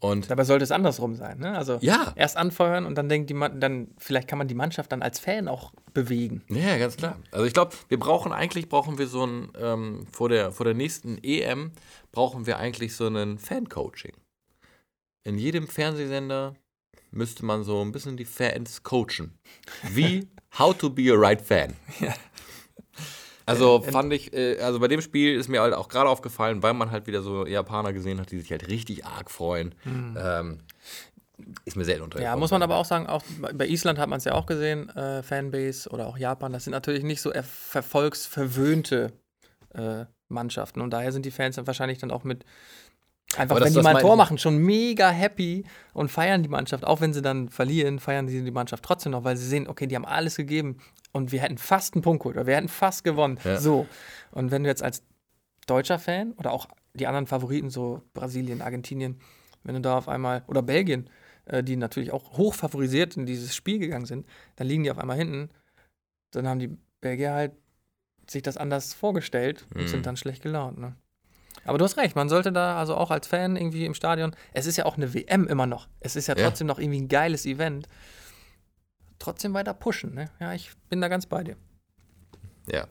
Und 0.00 0.30
Dabei 0.30 0.44
sollte 0.44 0.64
es 0.64 0.70
andersrum 0.70 1.16
sein. 1.16 1.38
Ne? 1.38 1.56
Also 1.56 1.78
ja, 1.82 2.12
erst 2.16 2.38
anfeuern 2.38 2.86
und 2.86 2.96
dann 2.96 3.10
denkt 3.10 3.28
die 3.28 3.34
Man 3.34 3.60
dann 3.60 3.88
vielleicht 3.98 4.26
kann 4.26 4.38
man 4.38 4.48
die 4.48 4.54
Mannschaft 4.54 4.90
dann 4.92 5.02
als 5.02 5.18
Fan 5.18 5.48
auch 5.48 5.72
bewegen. 5.92 6.42
Ja, 6.48 6.78
ganz 6.78 6.96
klar. 6.96 7.18
Also 7.30 7.44
ich 7.44 7.52
glaube, 7.52 7.72
wir 7.88 7.98
brauchen 7.98 8.32
eigentlich 8.32 8.70
brauchen 8.70 8.96
wir 8.96 9.06
so 9.06 9.26
ein 9.26 9.50
ähm, 9.60 10.06
vor 10.10 10.30
der 10.30 10.50
vor 10.50 10.64
der 10.64 10.74
nächsten 10.74 11.18
EM 11.22 11.72
brauchen 12.10 12.46
wir 12.46 12.56
eigentlich 12.56 12.96
so 12.96 13.06
einen 13.06 13.38
Fan-Coaching. 13.38 14.14
In 15.26 15.38
jedem 15.38 15.66
Fernsehsender 15.66 16.54
müsste 17.10 17.44
man 17.44 17.64
so 17.64 17.82
ein 17.84 17.90
bisschen 17.90 18.16
die 18.16 18.24
Fans 18.24 18.82
coachen. 18.84 19.36
Wie 19.90 20.28
How 20.58 20.76
to 20.76 20.88
be 20.88 21.10
a 21.12 21.16
right 21.16 21.40
fan. 21.42 21.74
Also 23.44 23.80
fand 23.82 24.12
ich, 24.12 24.32
äh, 24.32 24.58
also 24.60 24.80
bei 24.80 24.88
dem 24.88 25.00
Spiel 25.00 25.34
ist 25.36 25.48
mir 25.48 25.60
halt 25.60 25.74
auch 25.74 25.88
gerade 25.88 26.08
aufgefallen, 26.08 26.62
weil 26.62 26.74
man 26.74 26.90
halt 26.90 27.06
wieder 27.06 27.22
so 27.22 27.46
Japaner 27.46 27.92
gesehen 27.92 28.20
hat, 28.20 28.30
die 28.30 28.38
sich 28.40 28.50
halt 28.50 28.68
richtig 28.68 29.04
arg 29.04 29.30
freuen. 29.30 29.74
Ähm, 29.84 30.60
ist 31.64 31.76
mir 31.76 31.84
sehr 31.84 31.96
untergekommen. 32.02 32.24
Ja, 32.24 32.36
muss 32.36 32.50
man 32.52 32.62
aber 32.62 32.76
auch 32.76 32.84
sagen, 32.86 33.06
auch 33.06 33.22
bei- 33.52 33.66
Island 33.68 33.98
hat 33.98 34.08
man 34.08 34.18
es 34.18 34.24
ja 34.24 34.32
auch 34.32 34.46
gesehen, 34.46 34.88
äh, 34.90 35.22
Fanbase 35.22 35.88
oder 35.90 36.06
auch 36.06 36.16
Japan, 36.18 36.52
das 36.52 36.64
sind 36.64 36.72
natürlich 36.72 37.02
nicht 37.02 37.20
so 37.20 37.30
erf- 37.32 37.42
verfolgsverwöhnte 37.42 39.12
äh, 39.74 40.06
Mannschaften 40.28 40.80
und 40.80 40.90
daher 40.90 41.12
sind 41.12 41.26
die 41.26 41.30
Fans 41.30 41.56
dann 41.56 41.66
wahrscheinlich 41.66 41.98
dann 41.98 42.10
auch 42.10 42.24
mit 42.24 42.44
einfach, 43.38 43.56
das- 43.58 43.66
wenn 43.66 43.74
die 43.74 43.82
mal 43.82 43.96
ein 43.96 44.02
Tor 44.02 44.16
machen, 44.16 44.38
schon 44.38 44.58
mega 44.58 45.10
happy 45.10 45.64
und 45.92 46.10
feiern 46.10 46.42
die 46.42 46.48
Mannschaft, 46.48 46.84
auch 46.84 47.00
wenn 47.00 47.12
sie 47.12 47.22
dann 47.22 47.48
verlieren, 47.48 47.98
feiern 47.98 48.28
sie 48.28 48.42
die 48.42 48.50
Mannschaft 48.50 48.82
trotzdem 48.84 49.12
noch, 49.12 49.24
weil 49.24 49.36
sie 49.36 49.46
sehen, 49.46 49.68
okay, 49.68 49.86
die 49.86 49.94
haben 49.96 50.04
alles 50.04 50.36
gegeben 50.36 50.78
und 51.12 51.32
wir 51.32 51.40
hätten 51.40 51.58
fast 51.58 51.94
einen 51.94 52.02
Punkt 52.02 52.22
geholt 52.22 52.36
oder 52.36 52.46
wir 52.46 52.56
hätten 52.56 52.68
fast 52.68 53.04
gewonnen. 53.04 53.38
Ja. 53.44 53.58
So. 53.58 53.86
Und 54.32 54.50
wenn 54.50 54.62
du 54.62 54.68
jetzt 54.68 54.82
als 54.82 55.02
deutscher 55.66 55.98
Fan 55.98 56.32
oder 56.32 56.52
auch 56.52 56.68
die 56.94 57.06
anderen 57.06 57.26
Favoriten, 57.26 57.70
so 57.70 58.02
Brasilien, 58.14 58.62
Argentinien, 58.62 59.18
wenn 59.64 59.74
du 59.74 59.80
da 59.80 59.98
auf 59.98 60.08
einmal, 60.08 60.42
oder 60.46 60.62
Belgien, 60.62 61.10
äh, 61.46 61.62
die 61.62 61.76
natürlich 61.76 62.12
auch 62.12 62.36
hoch 62.38 62.54
favorisiert 62.54 63.16
in 63.16 63.26
dieses 63.26 63.54
Spiel 63.54 63.78
gegangen 63.78 64.06
sind, 64.06 64.26
dann 64.56 64.66
liegen 64.66 64.82
die 64.84 64.90
auf 64.90 64.98
einmal 64.98 65.16
hinten. 65.16 65.50
Dann 66.30 66.46
haben 66.48 66.58
die 66.60 66.76
Belgier 67.00 67.32
halt 67.32 67.52
sich 68.28 68.42
das 68.42 68.56
anders 68.56 68.94
vorgestellt 68.94 69.66
und 69.74 69.82
Mhm. 69.82 69.88
sind 69.88 70.06
dann 70.06 70.16
schlecht 70.16 70.42
gelaunt. 70.42 70.78
Ne? 70.78 70.96
Aber 71.66 71.78
du 71.78 71.84
hast 71.84 71.96
recht, 71.96 72.16
man 72.16 72.28
sollte 72.28 72.52
da 72.52 72.78
also 72.78 72.94
auch 72.94 73.10
als 73.10 73.26
Fan 73.26 73.56
irgendwie 73.56 73.84
im 73.86 73.94
Stadion, 73.94 74.34
es 74.52 74.66
ist 74.66 74.76
ja 74.76 74.84
auch 74.86 74.96
eine 74.96 75.12
WM 75.14 75.46
immer 75.48 75.66
noch. 75.66 75.88
Es 76.00 76.16
ist 76.16 76.26
ja 76.28 76.36
Ja. 76.36 76.46
trotzdem 76.48 76.66
noch 76.66 76.78
irgendwie 76.78 77.00
ein 77.00 77.08
geiles 77.08 77.44
Event. 77.46 77.88
Trotzdem 79.18 79.54
weiter 79.54 79.74
pushen, 79.74 80.14
ne? 80.14 80.30
Ja, 80.40 80.52
ich 80.52 80.70
bin 80.90 81.00
da 81.00 81.08
ganz 81.08 81.26
bei 81.26 81.42
dir. 81.42 81.56
Ja, 82.70 82.86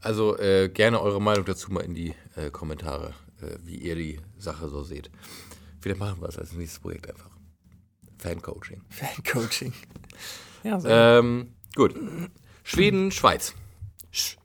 also 0.00 0.36
äh, 0.38 0.68
gerne 0.68 1.00
eure 1.00 1.20
Meinung 1.20 1.44
dazu 1.44 1.72
mal 1.72 1.80
in 1.80 1.94
die 1.94 2.14
äh, 2.36 2.50
Kommentare, 2.50 3.14
äh, 3.40 3.56
wie 3.64 3.76
ihr 3.76 3.94
die 3.96 4.20
Sache 4.38 4.68
so 4.68 4.82
seht. 4.82 5.10
Vielleicht 5.80 5.98
machen 6.00 6.20
wir 6.20 6.28
es 6.28 6.38
als 6.38 6.52
nächstes 6.52 6.80
Projekt 6.80 7.08
einfach. 7.10 7.30
Fan-Coaching. 8.18 8.82
Fancoaching. 8.90 9.72
Ja, 10.64 10.78
so. 10.78 10.88
Ähm, 10.88 11.54
gut. 11.74 11.96
Schweden, 12.62 13.10
Schweiz. 13.10 13.52
Sch, 14.12 14.20
sch. 14.34 14.36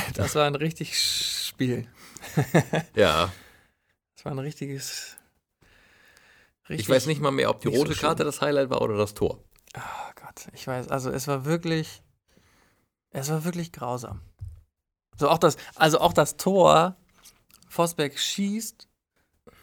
das 0.14 0.34
war 0.34 0.46
ein 0.46 0.54
richtig 0.54 0.98
Spiel. 1.00 1.86
Ja, 2.94 3.32
Das 4.16 4.24
war 4.24 4.32
ein 4.32 4.38
richtiges. 4.38 5.16
ich 6.68 6.88
weiß 6.88 7.06
nicht 7.06 7.20
mal 7.20 7.30
mehr, 7.30 7.50
ob 7.50 7.60
die 7.60 7.68
so 7.68 7.74
rote 7.74 7.92
schön. 7.94 8.00
Karte 8.00 8.24
das 8.24 8.40
Highlight 8.40 8.70
war 8.70 8.80
oder 8.80 8.96
das 8.96 9.14
Tor. 9.14 9.42
Oh 9.76 10.12
Gott, 10.14 10.48
ich 10.52 10.66
weiß, 10.66 10.88
also 10.88 11.10
es 11.10 11.28
war 11.28 11.44
wirklich, 11.44 12.02
es 13.10 13.28
war 13.28 13.44
wirklich 13.44 13.72
grausam. 13.72 14.20
So 15.16 15.28
auch 15.28 15.38
das, 15.38 15.56
also 15.74 16.00
auch 16.00 16.12
das 16.12 16.36
Tor, 16.36 16.96
Vosberg 17.68 18.18
schießt 18.18 18.88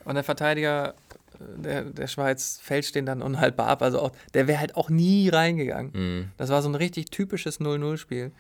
und 0.06 0.16
der 0.16 0.24
Verteidiger 0.24 0.96
der, 1.40 1.84
der 1.86 2.08
Schweiz 2.08 2.60
fälscht 2.62 2.96
den 2.96 3.06
dann 3.06 3.22
unhaltbar 3.22 3.68
ab. 3.68 3.82
Also 3.82 4.00
auch, 4.00 4.12
der 4.34 4.48
wäre 4.48 4.60
halt 4.60 4.76
auch 4.76 4.90
nie 4.90 5.30
reingegangen. 5.30 5.92
Mhm. 5.94 6.32
Das 6.38 6.50
war 6.50 6.62
so 6.62 6.70
ein 6.70 6.76
richtig 6.76 7.10
typisches 7.10 7.60
0-0-Spiel. 7.60 8.32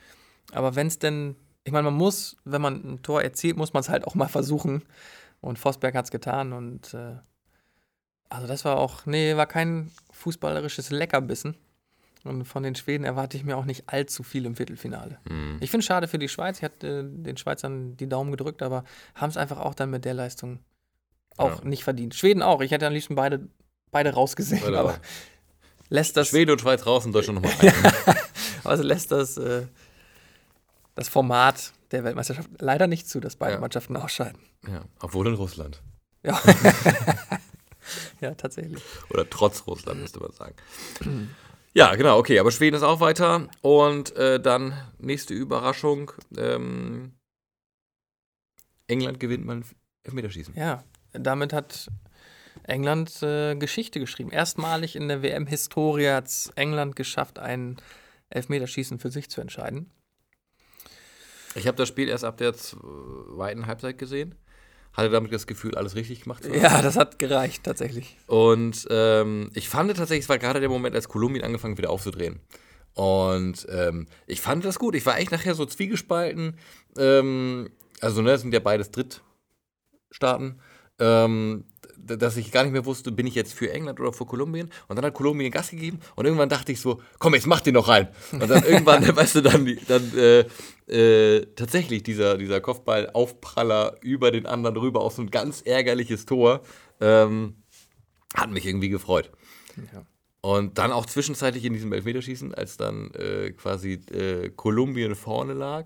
Aber 0.52 0.76
wenn 0.76 0.88
es 0.88 1.00
denn, 1.00 1.36
ich 1.63 1.71
meine, 1.71 1.84
man 1.86 1.93
muss, 1.93 2.38
wenn 2.43 2.62
man 2.62 2.76
ein 2.84 3.02
Tor 3.04 3.21
erzielt, 3.21 3.58
muss 3.58 3.74
man 3.74 3.82
es 3.82 3.89
halt 3.89 4.06
auch 4.06 4.15
mal 4.15 4.28
versuchen. 4.28 4.84
Und 5.41 5.58
Vosberg 5.60 5.95
hat 5.95 6.06
es 6.06 6.12
getan. 6.12 6.54
Und 6.54 6.93
äh, 6.93 7.15
also 8.30 8.47
das 8.47 8.65
war 8.65 8.78
auch, 8.78 9.06
nee, 9.06 9.36
war 9.36 9.45
kein 9.47 9.91
fußballerisches 10.12 10.89
Leckerbissen. 10.91 11.56
Und 12.24 12.45
von 12.45 12.62
den 12.62 12.76
Schweden 12.76 13.04
erwarte 13.04 13.36
ich 13.36 13.43
mir 13.43 13.58
auch 13.58 13.65
nicht 13.65 13.89
allzu 13.89 14.21
viel 14.21 14.45
im 14.45 14.56
Viertelfinale. 14.56 15.17
Mhm. 15.28 15.58
Ich 15.60 15.71
finde 15.71 15.80
es 15.82 15.86
schade 15.86 16.08
für 16.08 16.19
die 16.19 16.30
Schweiz. 16.30 16.58
Ich 16.58 16.63
hatte 16.63 16.88
äh, 16.88 17.04
den 17.24 17.38
Schweizern 17.38 17.97
die 17.97 18.08
Daumen 18.08 18.30
gedrückt, 18.32 18.62
aber 18.62 18.84
haben 19.15 19.30
es 19.30 19.38
einfach 19.38 19.58
auch 19.60 19.74
dann 19.74 19.89
mit 19.89 20.06
der 20.06 20.13
Leistung 20.13 20.60
auch 21.38 21.60
Ja. 21.63 21.67
nicht 21.67 21.84
verdient. 21.84 22.13
Schweden 22.13 22.41
auch. 22.43 22.62
Ich 22.62 22.71
hätte 22.71 22.86
am 22.86 22.93
liebsten 22.93 23.15
beide, 23.15 23.47
beide 23.89 24.12
rausgesehen, 24.13 24.62
Beide 24.63 24.80
aber 24.80 24.89
auch. 24.91 25.00
lässt 25.89 26.15
das, 26.15 26.28
Schweden 26.30 26.52
und 26.52 26.62
Schweiz 26.62 26.86
raus 26.86 27.06
und 27.06 27.13
Deutschland 27.13 27.41
nochmal 27.41 27.74
ein. 28.06 28.15
also 28.63 28.84
lässt 28.84 29.12
das, 29.12 29.38
äh, 29.38 29.65
das 30.95 31.10
Format 31.10 31.73
der 31.91 32.04
Weltmeisterschaft 32.04 32.49
leider 32.60 32.88
nicht 32.88 33.08
zu, 33.10 33.19
dass 33.19 33.36
beide 33.36 33.54
Ja. 33.56 33.60
Mannschaften 33.60 33.95
ausscheiden. 33.97 34.39
ja, 34.67 34.84
obwohl 34.99 35.27
in 35.27 35.34
Russland. 35.36 35.82
Ja. 36.23 36.39
ja, 38.21 38.34
tatsächlich. 38.36 38.82
Oder 39.10 39.30
trotz 39.30 39.65
Russland, 39.67 40.01
müsste 40.01 40.19
man 40.19 40.32
sagen. 40.32 40.56
Ja, 41.73 41.95
genau, 41.95 42.17
okay, 42.19 42.38
aber 42.39 42.51
Schweden 42.51 42.75
ist 42.75 42.84
auch 42.84 42.99
weiter. 42.99 43.47
Und 43.62 44.15
äh, 44.15 44.39
dann 44.39 44.73
nächste 44.99 45.34
Überraschung. 45.34 46.12
Ähm, 46.38 47.13
England 48.88 49.19
gewinnt 49.19 49.45
mal 49.45 49.58
ein 49.58 49.65
Elfmeterschießen. 50.04 50.54
Ja, 50.56 50.84
damit 51.13 51.54
hat 51.54 51.88
England 52.63 53.23
äh, 53.23 53.56
Geschichte 53.56 53.99
geschrieben. 53.99 54.32
Erstmalig 54.32 54.95
in 54.95 55.08
der 55.08 55.23
WM-Historie 55.23 56.10
hat 56.10 56.27
es 56.27 56.51
England 56.56 56.95
geschafft, 56.95 57.39
ein 57.39 57.77
Elfmeterschießen 58.30 58.99
für 58.99 59.10
sich 59.10 59.30
zu 59.30 59.41
entscheiden. 59.41 59.89
Ich 61.56 61.68
habe 61.68 61.78
das 61.78 61.88
Spiel 61.88 62.10
erst 62.10 62.24
ab 62.24 62.38
der 62.38 62.54
zweiten 62.54 63.68
Halbzeit 63.68 63.98
gesehen. 63.98 64.36
Hatte 64.94 65.10
damit 65.10 65.32
das 65.32 65.48
Gefühl, 65.48 65.76
alles 65.76 65.96
richtig 65.96 66.24
gemacht 66.24 66.44
zu 66.44 66.50
haben. 66.50 66.62
Ja, 66.62 66.82
das 66.82 66.98
hat 66.98 67.18
gereicht 67.18 67.64
tatsächlich. 67.64 68.18
Und 68.28 68.88
ähm, 68.90 69.50
ich 69.54 69.70
fand 69.70 69.96
tatsächlich, 69.96 70.26
es 70.26 70.30
war 70.30 70.38
gerade 70.38 70.60
der 70.60 70.70
Moment, 70.70 70.96
als 70.96 71.08
Kolumbien 71.08 71.46
angefangen 71.46 71.78
wieder 71.78 71.90
aufzudrehen. 71.90 72.42
Und 72.94 73.68
ähm, 73.70 74.08
ich 74.28 74.42
fand 74.42 74.66
das 74.66 74.80
gut. 74.80 74.96
Ich 74.96 75.06
war 75.06 75.18
echt 75.18 75.32
nachher 75.32 75.56
so 75.56 75.66
zwiegespalten. 75.66 76.58
Ähm, 76.98 77.70
also, 78.02 78.22
ne, 78.22 78.32
das 78.32 78.42
sind 78.42 78.54
ja 78.54 78.60
beides 78.60 78.92
Drittstaaten. 78.92 80.60
Ähm, 81.00 81.64
dass 82.06 82.38
ich 82.38 82.52
gar 82.52 82.64
nicht 82.64 82.74
mehr 82.74 82.86
wusste, 82.86 83.12
bin 83.12 83.28
ich 83.28 83.36
jetzt 83.36 83.54
für 83.54 83.72
England 83.72 84.00
oder 84.00 84.14
für 84.14 84.26
Kolumbien. 84.26 84.70
Und 84.88 84.96
dann 84.96 85.06
hat 85.06 85.14
Kolumbien 85.14 85.52
Gas 85.52 85.70
gegeben 85.70 86.00
und 86.16 86.26
irgendwann 86.26 86.50
dachte 86.50 86.72
ich 86.72 86.80
so, 86.80 87.02
komm, 87.20 87.34
jetzt 87.36 87.48
mach 87.48 87.62
den 87.62 87.74
noch 87.74 87.88
rein. 87.88 88.08
Und 88.32 88.50
dann 88.50 88.64
irgendwann, 88.64 89.04
weißt 89.16 89.36
du, 89.36 89.42
dann, 89.42 89.78
dann 89.88 90.18
äh, 90.18 90.46
äh, 90.88 91.46
tatsächlich 91.56 92.04
dieser, 92.04 92.38
dieser 92.38 92.62
Kopfball-Aufpraller 92.62 93.96
über 94.02 94.32
den 94.32 94.46
anderen 94.46 94.78
rüber 94.78 95.02
auf 95.02 95.14
so 95.14 95.22
ein 95.22 95.32
ganz 95.32 95.62
ärgerliches 95.62 96.26
Tor. 96.26 96.62
Ähm, 97.00 97.56
hat 98.36 98.52
mich 98.52 98.66
irgendwie 98.66 98.90
gefreut. 98.90 99.32
Ja. 99.94 100.06
Und 100.42 100.80
dann 100.80 100.92
auch 100.92 101.06
zwischenzeitlich 101.06 101.66
in 101.66 101.74
diesem 101.74 101.94
Elfmeterschießen, 101.94 102.54
als 102.56 102.78
dann 102.78 103.12
äh, 103.12 103.52
quasi 103.52 103.94
äh, 104.12 104.50
Kolumbien 104.50 105.16
vorne 105.16 105.54
lag, 105.54 105.86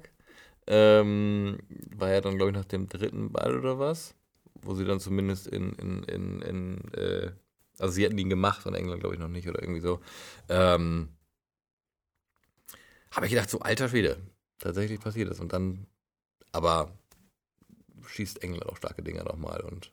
ähm, 0.67 1.57
war 1.95 2.11
ja 2.11 2.21
dann, 2.21 2.37
glaube 2.37 2.51
ich, 2.51 2.57
nach 2.57 2.65
dem 2.65 2.87
dritten 2.87 3.31
Ball 3.31 3.57
oder 3.57 3.79
was, 3.79 4.15
wo 4.65 4.73
sie 4.73 4.85
dann 4.85 4.99
zumindest 4.99 5.47
in, 5.47 5.73
in, 5.73 6.03
in, 6.03 6.41
in 6.41 6.93
äh, 6.93 7.31
also 7.77 7.93
sie 7.93 8.05
hatten 8.05 8.17
ihn 8.17 8.29
gemacht 8.29 8.65
und 8.65 8.73
England, 8.73 9.01
glaube 9.01 9.15
ich, 9.15 9.21
noch 9.21 9.27
nicht 9.27 9.47
oder 9.47 9.61
irgendwie 9.61 9.81
so. 9.81 9.99
Ähm, 10.49 11.09
Habe 13.11 13.25
ich 13.25 13.31
gedacht, 13.31 13.49
so 13.49 13.59
alter 13.59 13.89
Schwede, 13.89 14.17
tatsächlich 14.59 14.99
passiert 14.99 15.29
das. 15.29 15.39
Und 15.39 15.53
dann, 15.53 15.85
aber 16.51 16.91
schießt 18.07 18.43
England 18.43 18.67
auch 18.67 18.77
starke 18.77 19.03
Dinger 19.03 19.23
nochmal 19.23 19.61
und 19.61 19.91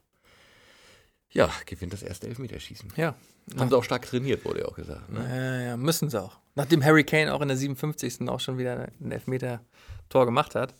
ja, 1.31 1.51
gewinnt 1.65 1.93
das 1.93 2.03
erste 2.03 2.27
Elfmeterschießen. 2.27 2.93
Ja. 2.95 3.15
Haben 3.57 3.69
sie 3.69 3.75
auch 3.75 3.83
stark 3.83 4.03
trainiert, 4.03 4.45
wurde 4.45 4.61
ja 4.61 4.65
auch 4.67 4.75
gesagt. 4.75 5.09
Ne? 5.11 5.19
Ja, 5.27 5.61
ja, 5.69 5.77
müssen 5.77 6.09
sie 6.09 6.21
auch. 6.21 6.39
Nachdem 6.55 6.83
Harry 6.83 7.03
Kane 7.03 7.33
auch 7.33 7.41
in 7.41 7.47
der 7.47 7.57
57. 7.57 8.29
auch 8.29 8.39
schon 8.39 8.57
wieder 8.57 8.87
ein 9.01 9.11
Elfmeter-Tor 9.11 10.25
gemacht 10.25 10.55
hat. 10.55 10.75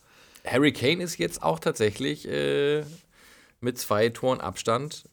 Harry 0.46 0.72
Kane 0.72 1.04
ist 1.04 1.18
jetzt 1.18 1.42
auch 1.42 1.60
tatsächlich 1.60 2.28
äh, 2.28 2.84
mit 3.64 3.78
zwei 3.80 4.10
Toren 4.10 4.42
Abstand 4.42 5.06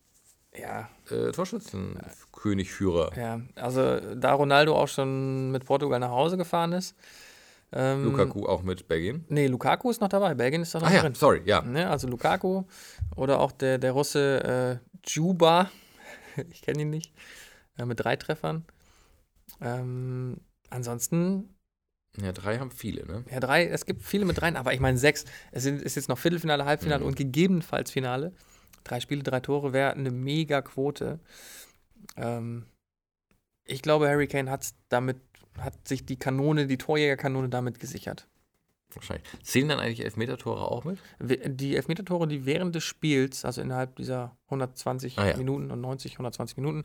Ja, 0.55 0.89
äh, 1.11 1.31
Torschützenkönigführer. 1.33 3.13
ja. 3.17 3.41
Also 3.57 4.01
da 4.17 4.33
Ronaldo 4.35 4.75
auch 4.77 4.89
schon 4.89 5.51
mit 5.51 5.65
Portugal 5.65 6.01
nach 6.01 6.11
Hause 6.11 6.37
gefahren 6.37 6.73
ist. 6.73 6.95
Ähm, 7.73 8.05
Lukaku 8.05 8.47
auch 8.47 8.63
mit 8.63 8.89
Belgien. 8.89 9.25
Nee, 9.29 9.47
Lukaku 9.47 9.91
ist 9.91 10.01
noch 10.01 10.09
dabei. 10.09 10.35
Belgien 10.35 10.63
ist 10.63 10.75
da 10.75 10.81
noch 10.81 10.89
Ah 10.89 10.93
ja, 10.95 11.01
drin. 11.03 11.15
sorry, 11.15 11.43
ja. 11.45 11.63
Ne, 11.63 11.89
also 11.89 12.09
Lukaku 12.09 12.65
oder 13.15 13.39
auch 13.39 13.53
der, 13.53 13.79
der 13.79 13.93
Russe 13.93 14.81
äh, 14.83 15.09
Juba, 15.09 15.71
ich 16.51 16.63
kenne 16.63 16.83
ihn 16.83 16.91
nicht, 16.91 17.13
äh, 17.79 17.85
mit 17.85 18.01
drei 18.01 18.17
Treffern. 18.17 18.65
Ähm, 19.61 20.39
ansonsten, 20.69 21.55
Ja, 22.21 22.33
drei 22.33 22.59
haben 22.59 22.71
viele, 22.73 23.07
ne? 23.07 23.25
ja, 23.31 23.39
drei, 23.41 23.67
es 23.69 23.87
gibt 23.87 24.03
viele 24.03 24.25
mit 24.25 24.41
dreien, 24.41 24.57
aber 24.57 24.75
ich 24.75 24.81
meine 24.81 24.99
sechs. 24.99 25.25
Es 25.53 25.63
sind, 25.63 25.81
ist 25.81 25.95
jetzt 25.95 26.09
noch 26.09 26.19
Viertelfinale, 26.19 26.65
Halbfinale 26.65 27.03
Mhm. 27.03 27.07
und 27.09 27.17
gegebenenfalls 27.17 27.91
Finale. 27.91 28.33
Drei 28.85 28.99
Spiele, 29.01 29.23
drei 29.23 29.41
Tore 29.41 29.73
wäre 29.73 29.93
eine 29.93 30.11
mega 30.11 30.61
Quote. 30.63 31.21
Ähm, 32.17 32.67
ich 33.65 33.83
glaube, 33.83 34.09
Harry 34.09 34.27
Kane 34.27 34.51
hat's 34.51 34.75
damit, 34.89 35.19
hat 35.59 35.87
sich 35.87 36.05
die 36.05 36.17
Kanone, 36.19 36.67
die 36.67 36.79
Torjägerkanone 36.79 37.49
damit 37.49 37.79
gesichert. 37.79 38.27
Wahrscheinlich. 38.93 39.25
Zählen 39.45 39.69
dann 39.69 39.79
eigentlich 39.79 40.03
Elfmeter-Tore 40.03 40.67
auch 40.67 40.83
mit? 40.85 40.99
Die 41.21 41.77
Elfmetertore, 41.77 42.27
die 42.27 42.45
während 42.45 42.75
des 42.75 42.83
Spiels, 42.83 43.45
also 43.45 43.61
innerhalb 43.61 43.95
dieser 43.95 44.37
120 44.47 45.17
Ah, 45.17 45.29
ja. 45.29 45.37
Minuten 45.37 45.71
und 45.71 45.81
90, 45.81 46.15
120 46.15 46.57
Minuten, 46.57 46.85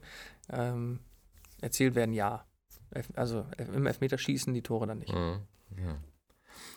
ähm, 0.51 0.99
erzielt 1.61 1.95
werden, 1.95 2.13
ja. 2.13 2.45
Also 3.15 3.45
im 3.57 3.85
Elfmeterschießen 3.85 4.53
die 4.53 4.61
Tore 4.61 4.87
dann 4.87 4.99
nicht. 4.99 5.13
Mhm. 5.13 5.39
Ja. 5.77 5.97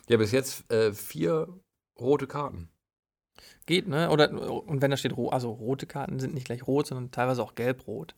ja, 0.07 0.17
bis 0.17 0.31
jetzt 0.31 0.71
äh, 0.71 0.93
vier 0.93 1.47
rote 1.99 2.27
Karten. 2.27 2.69
Geht, 3.65 3.87
ne? 3.87 4.09
Oder, 4.09 4.31
und 4.67 4.81
wenn 4.81 4.91
da 4.91 4.97
steht, 4.97 5.13
also 5.17 5.51
rote 5.51 5.85
Karten 5.85 6.19
sind 6.19 6.33
nicht 6.33 6.45
gleich 6.45 6.65
rot, 6.67 6.87
sondern 6.87 7.11
teilweise 7.11 7.41
auch 7.43 7.55
gelb-rot. 7.55 8.15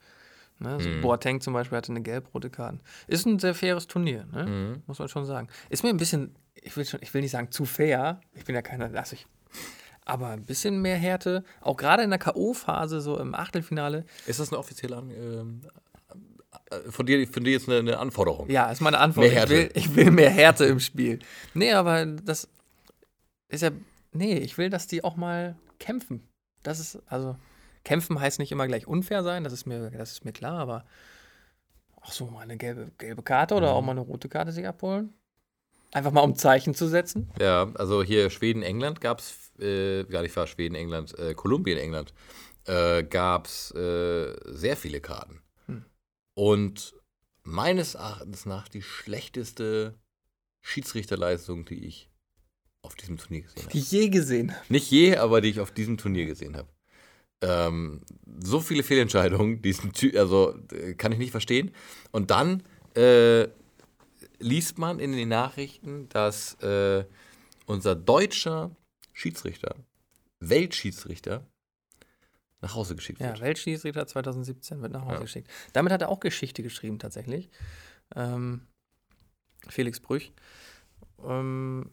Ne? 0.59 0.79
So 0.79 0.89
Mhm. 0.89 1.01
Boateng 1.01 1.41
zum 1.41 1.53
Beispiel 1.53 1.77
hatte 1.77 1.91
eine 1.91 2.01
gelb-rote 2.01 2.49
Karte. 2.49 2.79
Ist 3.07 3.25
ein 3.25 3.39
sehr 3.39 3.55
faires 3.55 3.87
Turnier, 3.87 4.25
ne? 4.25 4.45
Mhm. 4.45 4.83
muss 4.87 4.99
man 4.99 5.07
schon 5.07 5.25
sagen. 5.25 5.47
Ist 5.69 5.83
mir 5.83 5.89
ein 5.89 5.97
bisschen, 5.97 6.35
ich 6.55 6.75
will, 6.77 6.85
schon, 6.85 7.01
ich 7.01 7.13
will 7.13 7.21
nicht 7.21 7.31
sagen 7.31 7.51
zu 7.51 7.65
fair, 7.65 8.21
ich 8.33 8.45
bin 8.45 8.55
ja 8.55 8.61
keiner, 8.61 8.95
also 8.97 9.13
ich, 9.15 9.25
aber 10.05 10.29
ein 10.29 10.45
bisschen 10.45 10.81
mehr 10.81 10.97
Härte, 10.97 11.43
auch 11.61 11.77
gerade 11.77 12.03
in 12.03 12.09
der 12.09 12.19
K.O.-Phase, 12.19 12.99
so 12.99 13.19
im 13.19 13.33
Achtelfinale, 13.35 14.05
Ist 14.25 14.39
das 14.39 14.49
eine 14.51 14.59
offizielle 14.59 14.97
ähm, 14.97 15.61
äh, 15.65 15.90
von, 16.89 17.05
dir, 17.05 17.27
von 17.27 17.43
dir 17.43 17.51
jetzt 17.53 17.67
eine, 17.69 17.79
eine 17.79 17.99
Anforderung? 17.99 18.49
Ja, 18.49 18.71
ist 18.71 18.81
meine 18.81 18.97
Antwort. 18.99 19.27
Mehr 19.29 19.43
Ich, 19.43 19.49
will, 19.49 19.59
Härte. 19.63 19.79
ich 19.79 19.95
will 19.95 20.11
mehr 20.11 20.29
Härte 20.29 20.65
im 20.65 20.79
Spiel. 20.79 21.19
Nee, 21.53 21.71
aber 21.73 22.05
das 22.05 22.47
ist 23.49 23.61
ja. 23.61 23.71
Nee, 24.13 24.37
ich 24.37 24.57
will, 24.57 24.69
dass 24.69 24.87
die 24.87 25.03
auch 25.03 25.15
mal 25.15 25.55
kämpfen. 25.79 26.27
Das 26.63 26.79
ist, 26.79 26.99
also, 27.07 27.35
kämpfen 27.83 28.19
heißt 28.19 28.39
nicht 28.39 28.51
immer 28.51 28.67
gleich 28.67 28.85
unfair 28.87 29.23
sein, 29.23 29.43
das 29.43 29.53
ist 29.53 29.65
mir, 29.65 29.89
das 29.91 30.11
ist 30.11 30.25
mir 30.25 30.33
klar, 30.33 30.59
aber 30.59 30.85
auch 32.01 32.11
so 32.11 32.25
mal 32.27 32.41
eine 32.41 32.57
gelbe, 32.57 32.91
gelbe 32.97 33.23
Karte 33.23 33.55
oder 33.55 33.69
Mhm. 33.71 33.73
auch 33.75 33.81
mal 33.81 33.91
eine 33.91 34.01
rote 34.01 34.27
Karte 34.29 34.51
sich 34.51 34.67
abholen. 34.67 35.13
Einfach 35.93 36.11
mal 36.11 36.21
um 36.21 36.35
Zeichen 36.35 36.73
zu 36.73 36.87
setzen. 36.87 37.29
Ja, 37.39 37.69
also 37.75 38.01
hier 38.03 38.29
Schweden, 38.29 38.63
England 38.63 39.01
gab 39.01 39.19
es, 39.19 39.51
äh, 39.59 40.03
gar 40.05 40.21
nicht 40.21 40.35
wahr, 40.35 40.47
Schweden, 40.47 40.75
England, 40.75 41.17
äh, 41.19 41.33
Kolumbien, 41.33 41.77
England, 41.77 42.13
äh, 42.65 43.03
gab 43.03 43.45
es 43.47 43.71
äh, 43.71 44.33
sehr 44.45 44.77
viele 44.77 45.01
Karten. 45.01 45.41
Und 46.41 46.95
meines 47.43 47.93
Erachtens 47.93 48.47
nach 48.47 48.67
die 48.67 48.81
schlechteste 48.81 49.99
Schiedsrichterleistung, 50.61 51.65
die 51.65 51.85
ich 51.85 52.09
auf 52.81 52.95
diesem 52.95 53.17
Turnier 53.17 53.43
gesehen 53.43 53.61
habe. 53.61 53.71
Die 53.71 53.77
ich 53.77 53.91
je 53.91 54.09
gesehen. 54.09 54.51
habe. 54.51 54.65
Nicht 54.69 54.89
je, 54.89 55.17
aber 55.17 55.41
die 55.41 55.49
ich 55.49 55.59
auf 55.59 55.69
diesem 55.69 55.99
Turnier 55.99 56.25
gesehen 56.25 56.57
habe. 56.57 56.67
Ähm, 57.41 58.01
so 58.39 58.59
viele 58.59 58.81
Fehlentscheidungen, 58.81 59.61
diesen 59.61 59.93
Ty 59.93 60.17
also 60.17 60.57
äh, 60.71 60.95
kann 60.95 61.11
ich 61.11 61.19
nicht 61.19 61.29
verstehen. 61.29 61.75
Und 62.09 62.31
dann 62.31 62.63
äh, 62.95 63.47
liest 64.39 64.79
man 64.79 64.97
in 64.97 65.11
den 65.11 65.29
Nachrichten, 65.29 66.09
dass 66.09 66.55
äh, 66.63 67.05
unser 67.67 67.93
deutscher 67.93 68.75
Schiedsrichter, 69.13 69.75
Weltschiedsrichter, 70.39 71.45
nach 72.61 72.75
Hause 72.75 72.95
geschickt 72.95 73.19
Ja, 73.19 73.29
wird. 73.29 73.41
Weltschiedsrichter 73.41 74.05
2017 74.07 74.81
wird 74.81 74.91
nach 74.91 75.01
Hause 75.03 75.13
Ja. 75.15 75.19
geschickt. 75.21 75.49
Damit 75.73 75.91
hat 75.91 76.01
er 76.01 76.09
auch 76.09 76.19
Geschichte 76.19 76.63
geschrieben, 76.63 76.99
tatsächlich. 76.99 77.49
Ähm, 78.15 78.61
Felix 79.67 79.99
Brüch. 79.99 80.31
Ähm, 81.25 81.91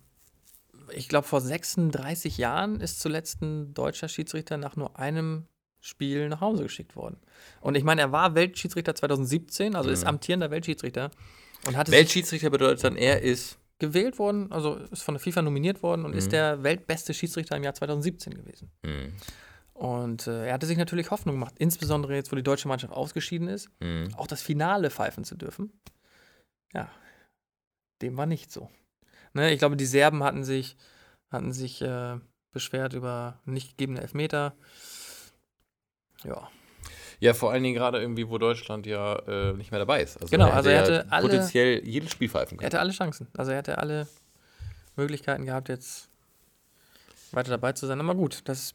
ich 0.94 1.09
glaube, 1.09 1.26
vor 1.26 1.40
36 1.40 2.38
Jahren 2.38 2.81
ist 2.81 3.00
zuletzt 3.00 3.42
ein 3.42 3.74
deutscher 3.74 4.09
Schiedsrichter 4.09 4.57
nach 4.57 4.76
nur 4.76 4.98
einem 4.98 5.46
Spiel 5.81 6.28
nach 6.28 6.40
Hause 6.40 6.64
geschickt 6.64 6.96
worden. 6.96 7.18
Und 7.61 7.76
ich 7.76 7.85
meine, 7.85 8.00
er 8.00 8.12
war 8.12 8.35
Weltschiedsrichter 8.35 8.94
2017, 8.94 9.76
also 9.76 9.90
ist 9.90 10.04
amtierender 10.04 10.50
Weltschiedsrichter. 10.50 11.11
Und 11.66 11.76
hat 11.76 11.88
es 11.88 11.92
Weltschiedsrichter 11.92 12.50
bedeutet 12.50 12.85
dann, 12.85 12.96
er 12.96 13.22
ist. 13.22 13.59
gewählt 13.81 14.18
worden, 14.18 14.50
also 14.50 14.74
ist 14.74 15.02
von 15.04 15.14
der 15.14 15.20
FIFA 15.20 15.42
nominiert 15.42 15.85
worden 15.85 16.04
und 16.04 16.11
Mhm. 16.11 16.18
ist 16.18 16.33
der 16.33 16.64
weltbeste 16.64 17.14
Schiedsrichter 17.14 17.57
im 17.57 17.62
Jahr 17.62 17.74
2017 17.74 18.35
gewesen. 18.35 18.72
Hm, 18.85 19.12
Und 19.79 20.27
äh, 20.27 20.47
er 20.49 20.55
hatte 20.55 20.67
sich 20.67 20.77
natürlich 20.77 21.12
Hoffnung 21.12 21.37
gemacht, 21.37 21.55
insbesondere 21.59 22.14
jetzt, 22.17 22.33
wo 22.33 22.37
die 22.37 22.43
deutsche 22.43 22.67
Mannschaft 22.67 22.93
ausgeschieden 22.93 23.47
ist, 23.47 23.71
hm. 23.81 24.12
auch 24.17 24.27
das 24.27 24.43
Finale 24.43 24.91
pfeifen 24.91 25.23
zu 25.25 25.37
dürfen. 25.37 25.73
Ja, 26.75 26.91
dem 28.03 28.17
war 28.17 28.27
nicht 28.27 28.51
so. 28.51 28.69
Ne, 29.35 29.53
ich 29.53 29.59
glaube, 29.61 29.77
die 29.77 29.87
Serben 29.87 30.25
hatten 30.25 30.43
sich, 30.43 30.77
hatten 31.31 31.53
sich 31.53 31.81
äh, 31.81 32.19
beschwert 32.53 32.93
über 32.93 33.38
nicht 33.45 33.71
gegebene 33.77 34.01
Elfmeter. 34.01 34.57
Ja, 36.25 36.51
Ja, 37.21 37.35
vor 37.35 37.53
allen 37.53 37.62
Dingen 37.62 37.77
gerade 37.77 38.01
irgendwie, 38.01 38.29
wo 38.29 38.38
Deutschland 38.38 38.85
ja 38.85 39.17
äh, 39.29 39.53
nicht 39.53 39.71
mehr 39.71 39.79
dabei 39.81 40.03
ist. 40.03 40.17
Also 40.21 40.29
Genau, 40.31 40.49
er 40.49 40.55
also 40.55 40.71
er 40.71 40.81
hätte 40.81 41.07
alle- 41.12 41.29
potenziell 41.29 41.87
jedes 41.87 42.11
Spiel 42.11 42.29
pfeifen 42.29 42.55
er 42.55 42.59
können. 42.59 42.67
hatte 42.67 42.81
alle 42.81 42.91
Chancen. 42.93 43.29
Also 43.37 43.53
er 43.53 43.59
hatte 43.59 43.79
alle 43.79 44.09
Möglichkeiten 44.97 45.47
gehabt, 45.47 45.69
jetzt 45.69 46.09
weiter 47.31 47.51
dabei 47.51 47.73
zu 47.75 47.87
sein. 47.87 48.01
Aber 48.01 48.17
gut, 48.17 48.41
das 48.47 48.59
ist 48.59 48.75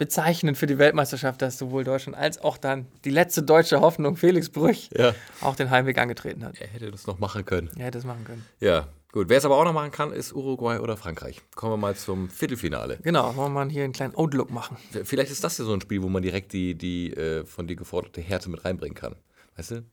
bezeichnend 0.00 0.56
für 0.56 0.66
die 0.66 0.78
Weltmeisterschaft, 0.78 1.42
dass 1.42 1.58
sowohl 1.58 1.84
Deutschland 1.84 2.16
als 2.16 2.38
auch 2.38 2.56
dann 2.56 2.86
die 3.04 3.10
letzte 3.10 3.42
deutsche 3.42 3.80
Hoffnung, 3.82 4.16
Felix 4.16 4.48
Brüch, 4.48 4.88
Ja, 4.96 5.14
auch 5.42 5.54
den 5.54 5.68
Heimweg 5.70 5.98
angetreten 5.98 6.42
hat. 6.42 6.58
er 6.58 6.66
hätte 6.68 6.90
das 6.90 7.06
noch 7.06 7.18
machen 7.18 7.44
können. 7.44 7.70
Er 7.76 7.84
hätte 7.86 7.98
es 7.98 8.04
machen 8.04 8.24
können. 8.24 8.44
Ja, 8.60 8.88
gut. 9.12 9.28
Wer 9.28 9.36
es 9.36 9.44
aber 9.44 9.56
auch 9.58 9.64
noch 9.64 9.74
machen 9.74 9.90
kann, 9.90 10.12
ist 10.12 10.32
Uruguay 10.32 10.78
oder 10.78 10.96
Frankreich. 10.96 11.42
Kommen 11.54 11.74
wir 11.74 11.76
mal 11.76 11.94
zum 11.94 12.30
Viertelfinale. 12.30 12.98
Genau, 13.02 13.36
wollen 13.36 13.52
wir 13.52 13.64
mal 13.66 13.68
hier 13.70 13.84
einen 13.84 13.92
kleinen 13.92 14.14
Outlook 14.14 14.50
machen. 14.50 14.78
Vielleicht 15.04 15.30
ist 15.30 15.44
das 15.44 15.58
ja 15.58 15.66
so 15.66 15.74
ein 15.74 15.82
Spiel, 15.82 16.02
wo 16.02 16.08
man 16.08 16.22
direkt 16.22 16.54
die, 16.54 16.74
die 16.74 17.12
äh, 17.12 17.44
von 17.44 17.66
dir 17.66 17.76
geforderte 17.76 18.22
Härte 18.22 18.48
mit 18.48 18.64
reinbringen 18.64 18.94
kann. 18.96 19.16
Weißt 19.56 19.72
du? 19.72 19.84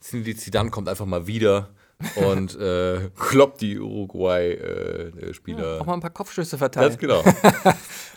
Zidane 0.00 0.68
kommt 0.70 0.90
einfach 0.90 1.06
mal 1.06 1.26
wieder 1.26 1.70
und 2.16 2.58
äh, 2.58 3.10
kloppt 3.16 3.60
die 3.60 3.78
Uruguay-Spieler. 3.78 5.80
Auch 5.80 5.86
mal 5.86 5.94
ein 5.94 6.00
paar 6.00 6.10
Kopfschüsse 6.10 6.58
verteilen. 6.58 6.88
Ganz 6.88 7.00
genau. 7.00 7.22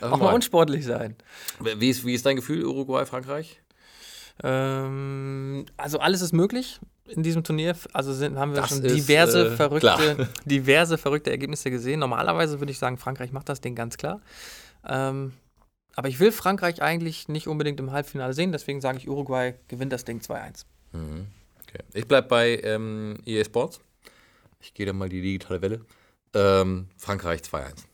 Auch 0.00 0.18
mal 0.18 0.34
unsportlich 0.34 0.84
sein. 0.84 1.16
wie, 1.60 1.90
ist, 1.90 2.04
wie 2.04 2.14
ist 2.14 2.26
dein 2.26 2.36
Gefühl, 2.36 2.64
Uruguay, 2.64 3.06
Frankreich? 3.06 3.60
Ähm, 4.42 5.66
also 5.76 5.98
alles 5.98 6.20
ist 6.20 6.32
möglich 6.32 6.80
in 7.08 7.22
diesem 7.22 7.44
Turnier. 7.44 7.74
Also 7.92 8.12
sind, 8.12 8.38
haben 8.38 8.52
wir 8.52 8.60
Das 8.60 8.70
schon 8.70 8.84
ist, 8.84 9.08
diverse, 9.08 9.48
äh, 9.48 9.56
verrückte, 9.56 10.14
klar. 10.14 10.28
diverse 10.44 10.98
verrückte 10.98 11.30
Ergebnisse 11.30 11.70
gesehen. 11.70 12.00
Normalerweise 12.00 12.60
würde 12.60 12.70
ich 12.70 12.78
sagen, 12.78 12.98
Frankreich 12.98 13.32
macht 13.32 13.48
das 13.48 13.60
Ding 13.60 13.74
ganz 13.74 13.96
klar. 13.96 14.20
Ähm, 14.86 15.32
aber 15.96 16.08
ich 16.08 16.20
will 16.20 16.30
Frankreich 16.30 16.82
eigentlich 16.82 17.28
nicht 17.28 17.48
unbedingt 17.48 17.80
im 17.80 17.90
Halbfinale 17.90 18.32
sehen, 18.32 18.52
deswegen 18.52 18.80
sage 18.80 18.98
ich, 18.98 19.08
Uruguay 19.08 19.54
gewinnt 19.66 19.92
das 19.92 20.04
Ding 20.04 20.20
2-1. 20.20 20.64
Okay. 21.68 21.82
Ich 21.94 22.06
bleibe 22.06 22.28
bei 22.28 22.60
ähm, 22.62 23.18
EA 23.26 23.44
Sports. 23.44 23.80
Ich 24.60 24.74
gehe 24.74 24.86
da 24.86 24.92
mal 24.92 25.08
die 25.08 25.20
digitale 25.20 25.60
Welle. 25.62 25.84
Ähm, 26.34 26.88
Frankreich 26.96 27.40
2-1. 27.42 27.84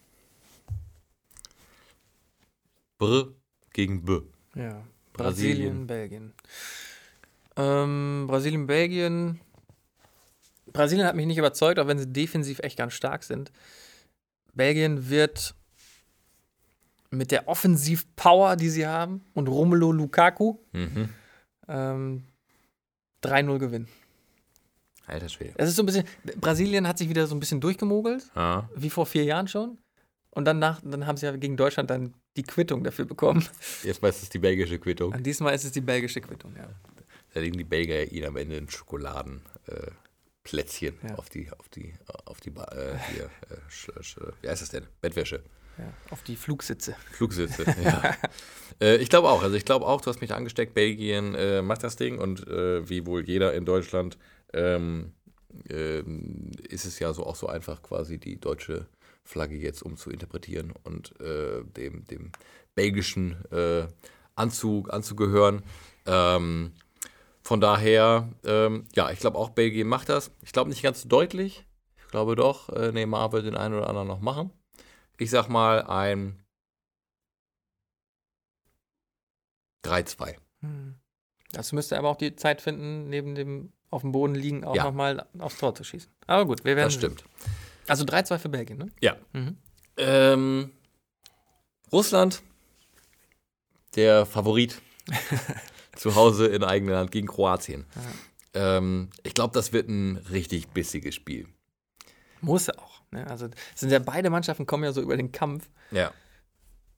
Br 2.98 3.32
gegen 3.72 4.04
B. 4.04 4.20
Ja. 4.54 4.82
Brasilien. 5.12 5.86
Brasilien, 5.86 5.86
Belgien. 5.86 6.32
Ähm, 7.56 8.24
Brasilien, 8.28 8.66
Belgien. 8.66 9.40
Brasilien 10.72 11.06
hat 11.06 11.14
mich 11.16 11.26
nicht 11.26 11.38
überzeugt, 11.38 11.78
auch 11.78 11.86
wenn 11.86 11.98
sie 11.98 12.06
defensiv 12.12 12.58
echt 12.60 12.78
ganz 12.78 12.94
stark 12.94 13.22
sind. 13.22 13.52
Belgien 14.54 15.08
wird 15.08 15.54
mit 17.10 17.30
der 17.30 17.46
Offensivpower, 17.48 18.56
die 18.56 18.68
sie 18.70 18.86
haben, 18.86 19.24
und 19.34 19.48
Romelu 19.48 19.92
Lukaku 19.92 20.58
Mhm. 20.72 21.08
ähm, 21.68 22.24
3-0 23.24 23.58
gewinnen. 23.58 23.88
Alter 25.06 25.28
Schwede. 25.28 25.52
Es 25.56 25.68
ist 25.68 25.76
so 25.76 25.82
ein 25.82 25.86
bisschen, 25.86 26.04
Brasilien 26.40 26.88
hat 26.88 26.98
sich 26.98 27.08
wieder 27.08 27.26
so 27.26 27.34
ein 27.34 27.40
bisschen 27.40 27.60
durchgemogelt, 27.60 28.24
Ja. 28.34 28.68
wie 28.74 28.90
vor 28.90 29.06
vier 29.06 29.24
Jahren 29.24 29.48
schon. 29.48 29.78
Und 30.30 30.46
danach, 30.46 30.80
dann 30.82 31.06
haben 31.06 31.16
sie 31.16 31.26
ja 31.26 31.36
gegen 31.36 31.56
Deutschland 31.56 31.90
dann 31.90 32.14
die 32.36 32.42
Quittung 32.42 32.82
dafür 32.82 33.04
bekommen. 33.04 33.46
Jetzt 33.84 34.02
meistens 34.02 34.30
die 34.30 34.38
belgische 34.38 34.78
Quittung. 34.78 35.12
Und 35.12 35.22
diesmal 35.24 35.54
ist 35.54 35.64
es 35.64 35.72
die 35.72 35.80
belgische 35.82 36.20
Quittung, 36.20 36.56
ja. 36.56 36.68
Da 37.34 37.40
legen 37.40 37.58
die 37.58 37.64
Belgier 37.64 38.10
ihnen 38.12 38.26
am 38.26 38.36
Ende 38.36 38.56
ein 38.56 38.68
Schokoladenplätzchen 38.68 40.94
äh, 41.02 41.08
Ja. 41.08 41.14
auf 41.16 41.28
die, 41.28 41.50
auf 41.52 41.68
die, 41.68 41.92
auf 42.26 42.40
die, 42.40 42.50
äh, 42.50 42.96
hier, 43.12 43.24
äh, 43.50 43.56
wie 44.42 44.48
heißt 44.48 44.62
das 44.62 44.68
denn? 44.70 44.86
Bettwäsche. 45.00 45.42
Ja. 45.78 45.92
Auf 46.10 46.22
die 46.22 46.36
Flugsitze. 46.36 46.96
Flugsitze, 47.12 47.64
ja. 47.84 48.14
äh, 48.80 48.96
ich 48.96 49.08
glaube 49.08 49.28
auch, 49.28 49.42
also 49.42 49.56
ich 49.56 49.64
glaube 49.64 49.86
auch, 49.86 50.00
du 50.00 50.10
hast 50.10 50.20
mich 50.20 50.34
angesteckt, 50.34 50.74
Belgien 50.74 51.34
äh, 51.34 51.62
macht 51.62 51.82
das 51.82 51.96
Ding 51.96 52.18
und 52.18 52.46
äh, 52.46 52.88
wie 52.88 53.06
wohl 53.06 53.24
jeder 53.24 53.54
in 53.54 53.64
Deutschland 53.64 54.18
ähm, 54.52 55.12
ähm, 55.68 56.50
ist 56.68 56.84
es 56.84 56.98
ja 56.98 57.12
so 57.12 57.24
auch 57.24 57.36
so 57.36 57.46
einfach, 57.46 57.82
quasi 57.82 58.18
die 58.18 58.40
deutsche 58.40 58.86
Flagge 59.24 59.56
jetzt 59.56 59.82
umzuinterpretieren 59.82 60.72
und 60.84 61.18
äh, 61.20 61.62
dem, 61.76 62.04
dem 62.06 62.32
belgischen 62.74 63.36
äh, 63.50 63.86
Anzug 64.34 64.92
anzugehören. 64.92 65.62
Ähm, 66.06 66.72
von 67.42 67.60
daher, 67.60 68.28
ähm, 68.44 68.86
ja, 68.94 69.10
ich 69.10 69.20
glaube 69.20 69.38
auch 69.38 69.50
Belgien 69.50 69.88
macht 69.88 70.08
das. 70.08 70.30
Ich 70.42 70.52
glaube 70.52 70.70
nicht 70.70 70.82
ganz 70.82 71.02
so 71.02 71.08
deutlich. 71.08 71.64
Ich 71.98 72.08
glaube 72.08 72.36
doch, 72.36 72.68
äh, 72.70 72.92
Neymar 72.92 73.32
wird 73.32 73.46
den 73.46 73.56
einen 73.56 73.74
oder 73.74 73.88
anderen 73.88 74.08
noch 74.08 74.20
machen. 74.20 74.50
Ich 75.18 75.30
sag 75.30 75.48
mal 75.48 75.82
ein 75.86 76.38
3-2. 79.84 80.36
Hm. 80.60 80.94
Das 81.52 81.72
müsste 81.72 81.98
aber 81.98 82.08
auch 82.08 82.16
die 82.16 82.34
Zeit 82.36 82.60
finden, 82.60 83.08
neben 83.08 83.34
dem 83.34 83.72
auf 83.90 84.02
dem 84.02 84.10
Boden 84.12 84.34
liegen, 84.34 84.64
auch 84.64 84.74
Ja. 84.74 84.84
nochmal 84.84 85.24
aufs 85.38 85.58
Tor 85.58 85.74
zu 85.74 85.84
schießen. 85.84 86.10
Aber 86.26 86.46
gut, 86.46 86.64
wir 86.64 86.74
werden. 86.74 86.86
Das 86.88 86.94
stimmt. 86.94 87.24
Also 87.86 88.04
3-2 88.04 88.38
für 88.38 88.48
Belgien, 88.48 88.78
ne? 88.78 88.86
Ja. 89.00 89.16
Mhm. 89.32 89.56
Ähm, 89.96 90.72
Russland, 91.92 92.42
der 93.94 94.26
Favorit, 94.26 94.80
zu 95.96 96.16
Hause 96.16 96.48
in 96.48 96.64
eigenem 96.64 96.94
Land 96.94 97.12
gegen 97.12 97.28
Kroatien. 97.28 97.84
Ähm, 98.54 99.10
ich 99.22 99.34
glaube, 99.34 99.54
das 99.54 99.72
wird 99.72 99.88
ein 99.88 100.16
richtig 100.16 100.68
bissiges 100.70 101.14
Spiel. 101.14 101.46
Muss 102.40 102.68
auch. 102.70 102.93
Ne? 103.14 103.26
Also 103.28 103.46
es 103.74 103.80
sind 103.80 103.90
ja 103.90 103.98
beide 103.98 104.28
Mannschaften 104.30 104.66
kommen 104.66 104.84
ja 104.84 104.92
so 104.92 105.00
über 105.00 105.16
den 105.16 105.32
Kampf. 105.32 105.68
Ja. 105.90 106.12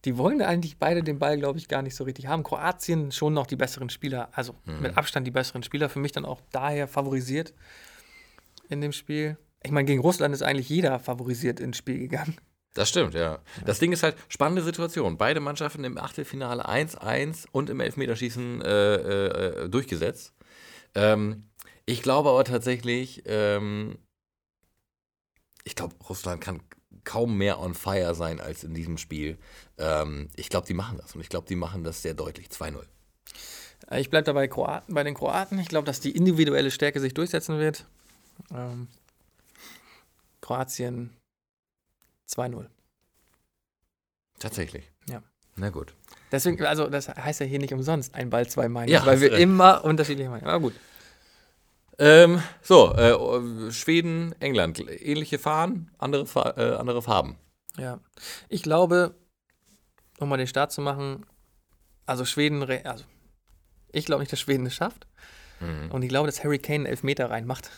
Die 0.04 0.18
wollen 0.18 0.40
eigentlich 0.42 0.78
beide 0.78 1.02
den 1.02 1.18
Ball, 1.18 1.36
glaube 1.38 1.58
ich, 1.58 1.68
gar 1.68 1.82
nicht 1.82 1.96
so 1.96 2.04
richtig 2.04 2.26
haben. 2.26 2.42
Kroatien 2.42 3.10
schon 3.12 3.34
noch 3.34 3.46
die 3.46 3.56
besseren 3.56 3.90
Spieler, 3.90 4.28
also 4.32 4.54
Mhm. 4.64 4.82
mit 4.82 4.96
Abstand 4.96 5.26
die 5.26 5.30
besseren 5.32 5.62
Spieler. 5.62 5.88
Für 5.88 5.98
mich 5.98 6.12
dann 6.12 6.24
auch 6.24 6.40
daher 6.52 6.86
favorisiert 6.88 7.54
in 8.68 8.80
dem 8.80 8.92
Spiel. 8.92 9.36
Ich 9.62 9.70
meine, 9.72 9.86
gegen 9.86 10.00
Russland 10.00 10.34
ist 10.34 10.42
eigentlich 10.42 10.68
jeder 10.68 10.98
favorisiert 11.00 11.58
ins 11.60 11.76
Spiel 11.76 11.98
gegangen. 11.98 12.36
Das 12.74 12.88
stimmt, 12.90 13.14
ja. 13.14 13.38
Das 13.64 13.78
Ding 13.78 13.90
ist 13.92 14.02
halt, 14.02 14.16
spannende 14.28 14.62
Situation. 14.62 15.16
Beide 15.16 15.40
Mannschaften 15.40 15.82
im 15.82 15.96
Achtelfinale 15.98 16.68
1-1 16.68 17.46
und 17.50 17.70
im 17.70 17.80
Elfmeterschießen 17.80 18.60
äh, 18.60 18.94
äh, 18.94 19.68
durchgesetzt. 19.70 20.34
Ähm, 20.94 21.48
ich 21.86 22.02
glaube 22.02 22.28
aber 22.28 22.44
tatsächlich, 22.44 23.22
ähm, 23.26 23.96
ich 25.66 25.74
glaube, 25.74 25.94
Russland 26.08 26.40
kann 26.40 26.62
kaum 27.04 27.36
mehr 27.36 27.58
on 27.60 27.74
fire 27.74 28.14
sein 28.14 28.40
als 28.40 28.62
in 28.64 28.72
diesem 28.72 28.98
Spiel. 28.98 29.36
Ähm, 29.78 30.28
ich 30.36 30.48
glaube, 30.48 30.66
die 30.66 30.74
machen 30.74 30.96
das 30.98 31.14
und 31.14 31.20
ich 31.20 31.28
glaube, 31.28 31.46
die 31.48 31.56
machen 31.56 31.82
das 31.84 32.02
sehr 32.02 32.14
deutlich. 32.14 32.48
2-0. 32.48 32.82
Äh, 33.90 34.00
Ich 34.00 34.08
bleibe 34.10 34.24
dabei 34.24 34.46
Kroaten, 34.48 34.94
bei 34.94 35.02
den 35.02 35.14
Kroaten. 35.14 35.58
Ich 35.58 35.68
glaube, 35.68 35.84
dass 35.86 36.00
die 36.00 36.12
individuelle 36.12 36.70
Stärke 36.70 37.00
sich 37.00 37.14
durchsetzen 37.14 37.58
wird. 37.58 37.84
Ähm, 38.54 38.86
Kroatien 40.40 41.10
2-0. 42.30 42.66
Tatsächlich. 44.38 44.90
Ja. 45.08 45.22
Na 45.56 45.70
gut. 45.70 45.94
Deswegen, 46.30 46.64
also 46.64 46.88
das 46.88 47.08
heißt 47.08 47.40
ja 47.40 47.46
hier 47.46 47.58
nicht 47.58 47.72
umsonst 47.72 48.14
ein 48.14 48.30
Ball, 48.30 48.48
zwei 48.48 48.68
Meinungen, 48.68 48.92
Ja, 48.92 49.06
weil 49.06 49.20
wir 49.20 49.32
recht. 49.32 49.42
immer 49.42 49.84
unterschiedliche 49.84 50.28
Meinungen 50.28 50.46
haben. 50.52 50.54
Aber 50.56 50.62
gut. 50.70 50.74
Ähm, 51.98 52.42
so, 52.62 52.92
äh, 52.94 53.72
Schweden, 53.72 54.34
England. 54.40 54.78
Ähnliche 54.80 55.38
Fahnen, 55.38 55.90
andere, 55.98 56.26
Fa 56.26 56.54
äh, 56.56 56.74
andere 56.76 57.00
Farben. 57.02 57.38
Ja. 57.78 58.00
Ich 58.48 58.62
glaube, 58.62 59.14
um 60.18 60.28
mal 60.28 60.36
den 60.36 60.46
Start 60.46 60.72
zu 60.72 60.80
machen, 60.82 61.24
also 62.04 62.24
Schweden, 62.24 62.62
also 62.84 63.04
ich 63.92 64.04
glaube 64.06 64.20
nicht, 64.20 64.32
dass 64.32 64.40
Schweden 64.40 64.66
es 64.66 64.74
schafft. 64.74 65.06
Mhm. 65.60 65.90
Und 65.90 66.02
ich 66.02 66.08
glaube, 66.10 66.26
dass 66.26 66.44
Harry 66.44 66.58
Kane 66.58 66.74
einen 66.80 66.86
Elfmeter 66.86 67.30
reinmacht. 67.30 67.70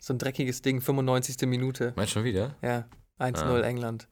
So 0.00 0.14
ein 0.14 0.18
dreckiges 0.18 0.62
Ding, 0.62 0.80
95. 0.80 1.48
Minute. 1.48 1.92
Meinst 1.96 2.12
du 2.12 2.18
schon 2.20 2.24
wieder? 2.24 2.56
Ja, 2.62 2.88
1-0 3.18 3.42
Ah. 3.42 3.60
England. 3.66 4.08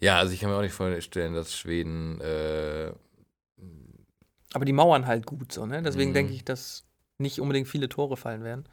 Ja, 0.00 0.18
also 0.18 0.32
ich 0.32 0.40
kann 0.40 0.50
mir 0.50 0.56
auch 0.56 0.62
nicht 0.62 0.72
vorstellen, 0.72 1.34
dass 1.34 1.56
Schweden. 1.56 2.20
Äh, 2.20 2.92
Aber 4.54 4.64
die 4.64 4.72
mauern 4.72 5.06
halt 5.06 5.26
gut 5.26 5.52
so, 5.52 5.66
ne? 5.66 5.82
Deswegen 5.82 6.10
Mhm. 6.10 6.14
denke 6.14 6.32
ich, 6.32 6.44
dass 6.44 6.84
nicht 7.18 7.40
unbedingt 7.40 7.68
viele 7.68 7.88
Tore 7.88 8.16
fallen 8.16 8.44
werden. 8.44 8.68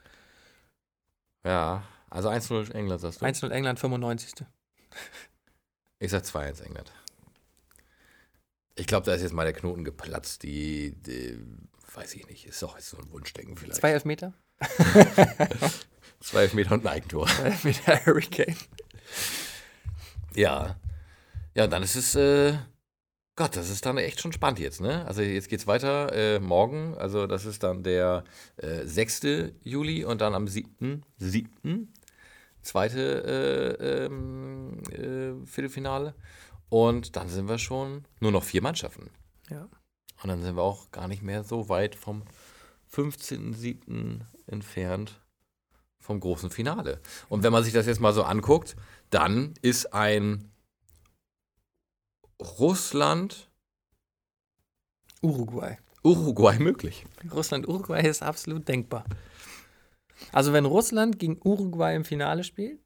ja, 1.43 1.83
also 2.09 2.29
1-0 2.29 2.71
England, 2.71 3.01
sagst 3.01 3.21
du? 3.21 3.25
1-0 3.25 3.49
England, 3.49 3.79
95. 3.79 4.33
Ich 5.97 6.11
sag 6.11 6.23
2-1 6.23 6.61
England. 6.61 6.91
Ich 8.75 8.85
glaube, 8.85 9.05
da 9.05 9.13
ist 9.13 9.21
jetzt 9.21 9.31
mal 9.31 9.45
der 9.45 9.53
Knoten 9.53 9.85
geplatzt. 9.85 10.43
Die, 10.43 10.93
die 11.01 11.39
weiß 11.93 12.13
ich 12.15 12.27
nicht, 12.27 12.45
ist 12.45 12.61
doch 12.61 12.75
jetzt 12.75 12.89
so 12.89 12.97
ein 12.97 13.09
Wunschdenken 13.11 13.55
vielleicht. 13.55 13.79
Zwei 13.79 13.91
Elfmeter? 13.91 14.33
Zwei 16.19 16.41
Elfmeter 16.43 16.73
und 16.73 16.85
ein 16.85 16.93
Eigentor. 16.93 17.27
Zwei 17.27 17.43
Elfmeter 17.45 18.05
Hurricane. 18.05 18.57
Ja. 20.35 20.75
Ja, 21.53 21.67
dann 21.67 21.81
ist 21.81 21.95
es, 21.95 22.15
äh, 22.15 22.57
Gott, 23.37 23.57
das 23.57 23.69
ist 23.69 23.85
dann 23.85 23.97
echt 23.97 24.21
schon 24.21 24.31
spannend 24.31 24.59
jetzt, 24.59 24.79
ne? 24.79 25.05
Also 25.05 25.21
jetzt 25.21 25.49
geht's 25.49 25.67
weiter 25.67 26.13
äh, 26.13 26.39
morgen, 26.39 26.95
also 26.97 27.27
das 27.27 27.45
ist 27.45 27.63
dann 27.63 27.83
der 27.83 28.23
äh, 28.55 28.85
6. 28.85 29.21
Juli 29.61 30.05
und 30.05 30.21
dann 30.21 30.33
am 30.33 30.47
7. 30.47 31.03
7. 31.17 31.93
zweite 32.61 33.77
äh, 33.81 34.05
ähm, 34.05 34.81
äh, 34.89 35.45
Viertelfinale. 35.45 36.15
Und 36.69 37.17
dann 37.17 37.27
sind 37.27 37.49
wir 37.49 37.57
schon 37.57 38.05
nur 38.21 38.31
noch 38.31 38.43
vier 38.43 38.61
Mannschaften. 38.61 39.09
Ja. 39.49 39.67
Und 40.23 40.29
dann 40.29 40.41
sind 40.41 40.55
wir 40.55 40.63
auch 40.63 40.91
gar 40.91 41.09
nicht 41.09 41.21
mehr 41.21 41.43
so 41.43 41.67
weit 41.67 41.95
vom 41.95 42.23
15.07. 42.93 44.21
entfernt 44.47 45.19
vom 45.99 46.21
großen 46.21 46.51
Finale. 46.51 47.01
Und 47.27 47.43
wenn 47.43 47.51
man 47.51 47.65
sich 47.65 47.73
das 47.73 47.85
jetzt 47.85 47.99
mal 47.99 48.13
so 48.13 48.23
anguckt, 48.23 48.77
dann 49.09 49.55
ist 49.61 49.93
ein 49.93 50.51
Russland, 52.41 53.49
Uruguay. 55.21 55.77
Uruguay 56.03 56.59
möglich. 56.59 57.05
Russland-Uruguay 57.31 58.07
ist 58.07 58.21
absolut 58.21 58.67
denkbar. 58.67 59.05
Also 60.31 60.53
wenn 60.53 60.65
Russland 60.65 61.17
gegen 61.17 61.39
Uruguay 61.43 61.95
im 61.95 62.05
Finale 62.05 62.43
spielt, 62.43 62.79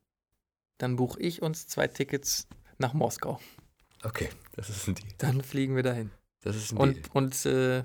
dann 0.78 0.96
buche 0.96 1.20
ich 1.20 1.42
uns 1.42 1.68
zwei 1.68 1.88
Tickets 1.88 2.48
nach 2.78 2.94
Moskau. 2.94 3.40
Okay, 4.04 4.30
das 4.54 4.70
ist 4.70 4.88
ein 4.88 4.96
Deal. 4.96 5.08
Dann 5.18 5.42
fliegen 5.42 5.76
wir 5.76 5.84
dahin. 5.84 6.12
Das 6.42 6.56
ist 6.56 6.72
ein 6.72 6.78
Deal. 6.78 7.04
Und, 7.14 7.16
und 7.16 7.46
äh, 7.46 7.84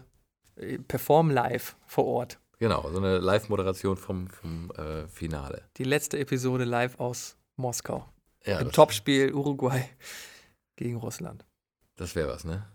perform 0.86 1.30
live 1.30 1.76
vor 1.86 2.04
Ort. 2.06 2.38
Genau, 2.58 2.88
so 2.90 2.98
eine 2.98 3.18
Live-Moderation 3.18 3.96
vom, 3.96 4.28
vom 4.28 4.70
äh, 4.72 5.08
Finale. 5.08 5.68
Die 5.76 5.84
letzte 5.84 6.18
Episode 6.18 6.64
live 6.64 7.00
aus 7.00 7.36
Moskau. 7.56 8.08
Ja, 8.44 8.60
Im 8.60 8.70
Topspiel 8.70 9.34
Uruguay 9.34 9.84
gegen 10.76 10.96
Russland. 10.96 11.44
Das 11.96 12.14
wäre 12.14 12.28
was, 12.28 12.44
ne? 12.44 12.66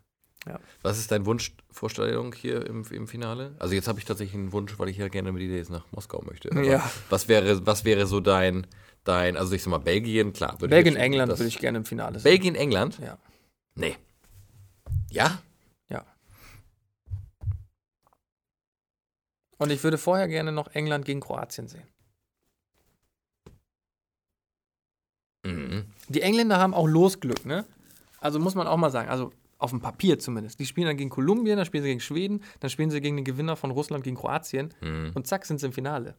Ja. 0.47 0.59
Was 0.81 0.97
ist 0.97 1.11
dein 1.11 1.25
Wunschvorstellung 1.25 2.33
hier 2.33 2.65
im, 2.65 2.85
im 2.91 3.07
Finale? 3.07 3.55
Also 3.59 3.73
jetzt 3.75 3.87
habe 3.89 3.99
ich 3.99 4.05
tatsächlich 4.05 4.35
einen 4.35 4.51
Wunsch, 4.53 4.79
weil 4.79 4.87
ich 4.89 4.97
ja 4.97 5.07
gerne 5.09 5.31
mit 5.33 5.41
dir 5.41 5.55
jetzt 5.57 5.69
nach 5.69 5.85
Moskau 5.91 6.21
möchte. 6.25 6.49
Aber 6.51 6.63
Ja. 6.63 6.89
Was 7.09 7.27
wäre, 7.27 7.65
was 7.65 7.83
wäre 7.83 8.07
so 8.07 8.21
dein, 8.21 8.65
dein, 9.03 9.35
also 9.35 9.53
ich 9.53 9.61
sag 9.63 9.71
mal, 9.71 9.79
Belgien, 9.79 10.31
klar. 10.31 10.53
würde 10.53 10.65
ich 10.67 10.69
Belgien, 10.69 10.93
jetzt- 10.93 11.03
England 11.03 11.31
würde 11.31 11.45
ich 11.47 11.59
gerne 11.59 11.77
im 11.79 11.85
Finale 11.85 12.19
sehen. 12.19 12.23
Belgien, 12.31 12.55
England? 12.55 12.99
Ja. 12.99 13.17
Nee. 13.75 13.97
Ja? 15.11 15.41
Ja. 15.89 16.05
Und 19.57 19.71
ich 19.71 19.83
würde 19.83 19.97
vorher 19.97 20.29
gerne 20.29 20.53
noch 20.53 20.67
England 20.73 21.03
gegen 21.05 21.19
Kroatien 21.19 21.67
sehen. 21.67 21.87
Mhm. 25.45 25.85
Die 26.07 26.21
Engländer 26.21 26.57
haben 26.59 26.73
auch 26.73 26.87
Losglück, 26.87 27.45
ne? 27.45 27.65
Also 28.21 28.39
muss 28.39 28.55
man 28.55 28.67
auch 28.67 28.77
mal 28.77 28.89
sagen, 28.91 29.09
also 29.09 29.31
auf 29.57 29.71
dem 29.71 29.81
Papier 29.81 30.19
zumindest. 30.19 30.59
Die 30.59 30.65
spielen 30.65 30.87
dann 30.87 30.97
gegen 30.97 31.09
Kolumbien, 31.09 31.57
dann 31.57 31.65
spielen 31.65 31.83
sie 31.83 31.89
gegen 31.89 31.99
Schweden, 31.99 32.43
dann 32.61 32.69
spielen 32.69 32.89
sie 32.91 33.01
gegen 33.01 33.17
den 33.17 33.25
Gewinner 33.25 33.55
von 33.55 33.71
Russland 33.71 34.03
gegen 34.03 34.15
Kroatien 34.15 34.73
Mhm. 34.81 35.11
und 35.15 35.27
zack 35.27 35.45
sind 35.45 35.59
sie 35.59 35.65
im 35.67 35.73
Finale. 35.73 36.15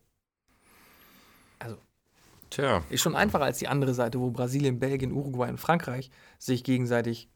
Tja. 2.51 2.83
Ist 2.91 3.03
schon 3.03 3.15
einfacher 3.15 3.45
als 3.45 3.59
die 3.59 3.69
andere 3.69 3.95
Seite, 3.95 4.19
wo 4.19 4.31
Brasilien, 4.33 4.81
Belgien, 4.81 5.13
Uruguay 5.13 5.49
und 5.49 5.59
Frankreich 5.59 6.11
sich 6.41 6.65
gegenseitig 6.65 7.29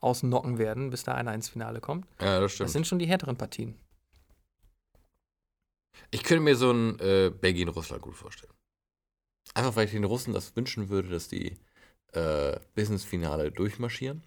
ausnocken 0.00 0.58
werden, 0.58 0.90
bis 0.90 1.04
da 1.04 1.14
einer 1.14 1.32
ins 1.32 1.48
Finale 1.48 1.80
kommt. 1.80 2.06
Ja, 2.20 2.34
das 2.38 2.50
Das 2.50 2.52
stimmt. 2.56 2.70
sind 2.70 2.86
schon 2.86 2.98
die 2.98 3.06
härteren 3.06 3.36
Partien. 3.38 3.78
Ich 6.10 6.22
könnte 6.22 6.42
mir 6.42 6.54
so 6.56 6.70
ein 6.70 6.98
äh, 7.00 7.30
Belgien-Russland 7.30 8.02
gut 8.02 8.14
vorstellen. 8.14 8.52
Einfach 9.54 9.74
weil 9.76 9.86
ich 9.86 9.92
den 9.92 10.04
Russen 10.04 10.34
das 10.34 10.54
wünschen 10.54 10.90
würde, 10.90 11.08
dass 11.08 11.28
die 11.28 11.56
äh, 12.12 12.58
bis 12.74 12.90
ins 12.90 13.04
Finale 13.04 13.50
durchmarschieren. 13.50 14.22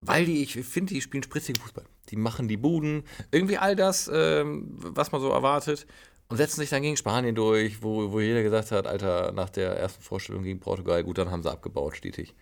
Weil 0.00 0.26
die, 0.26 0.42
ich 0.42 0.54
finde, 0.54 0.94
die 0.94 1.00
spielen 1.00 1.22
spritzigen 1.22 1.60
Fußball. 1.60 1.84
Die 2.10 2.16
machen 2.16 2.48
die 2.48 2.56
Buden, 2.56 3.02
irgendwie 3.30 3.58
all 3.58 3.74
das, 3.74 4.08
ähm, 4.12 4.68
was 4.76 5.12
man 5.12 5.20
so 5.20 5.30
erwartet. 5.30 5.86
Und 6.28 6.36
setzen 6.36 6.60
sich 6.60 6.70
dann 6.70 6.82
gegen 6.82 6.96
Spanien 6.96 7.34
durch, 7.34 7.82
wo, 7.82 8.12
wo 8.12 8.20
jeder 8.20 8.42
gesagt 8.42 8.70
hat, 8.70 8.86
Alter, 8.86 9.32
nach 9.32 9.48
der 9.48 9.76
ersten 9.76 10.02
Vorstellung 10.02 10.42
gegen 10.42 10.60
Portugal, 10.60 11.02
gut, 11.02 11.16
dann 11.16 11.30
haben 11.30 11.42
sie 11.42 11.50
abgebaut, 11.50 11.96
stetig. 11.96 12.34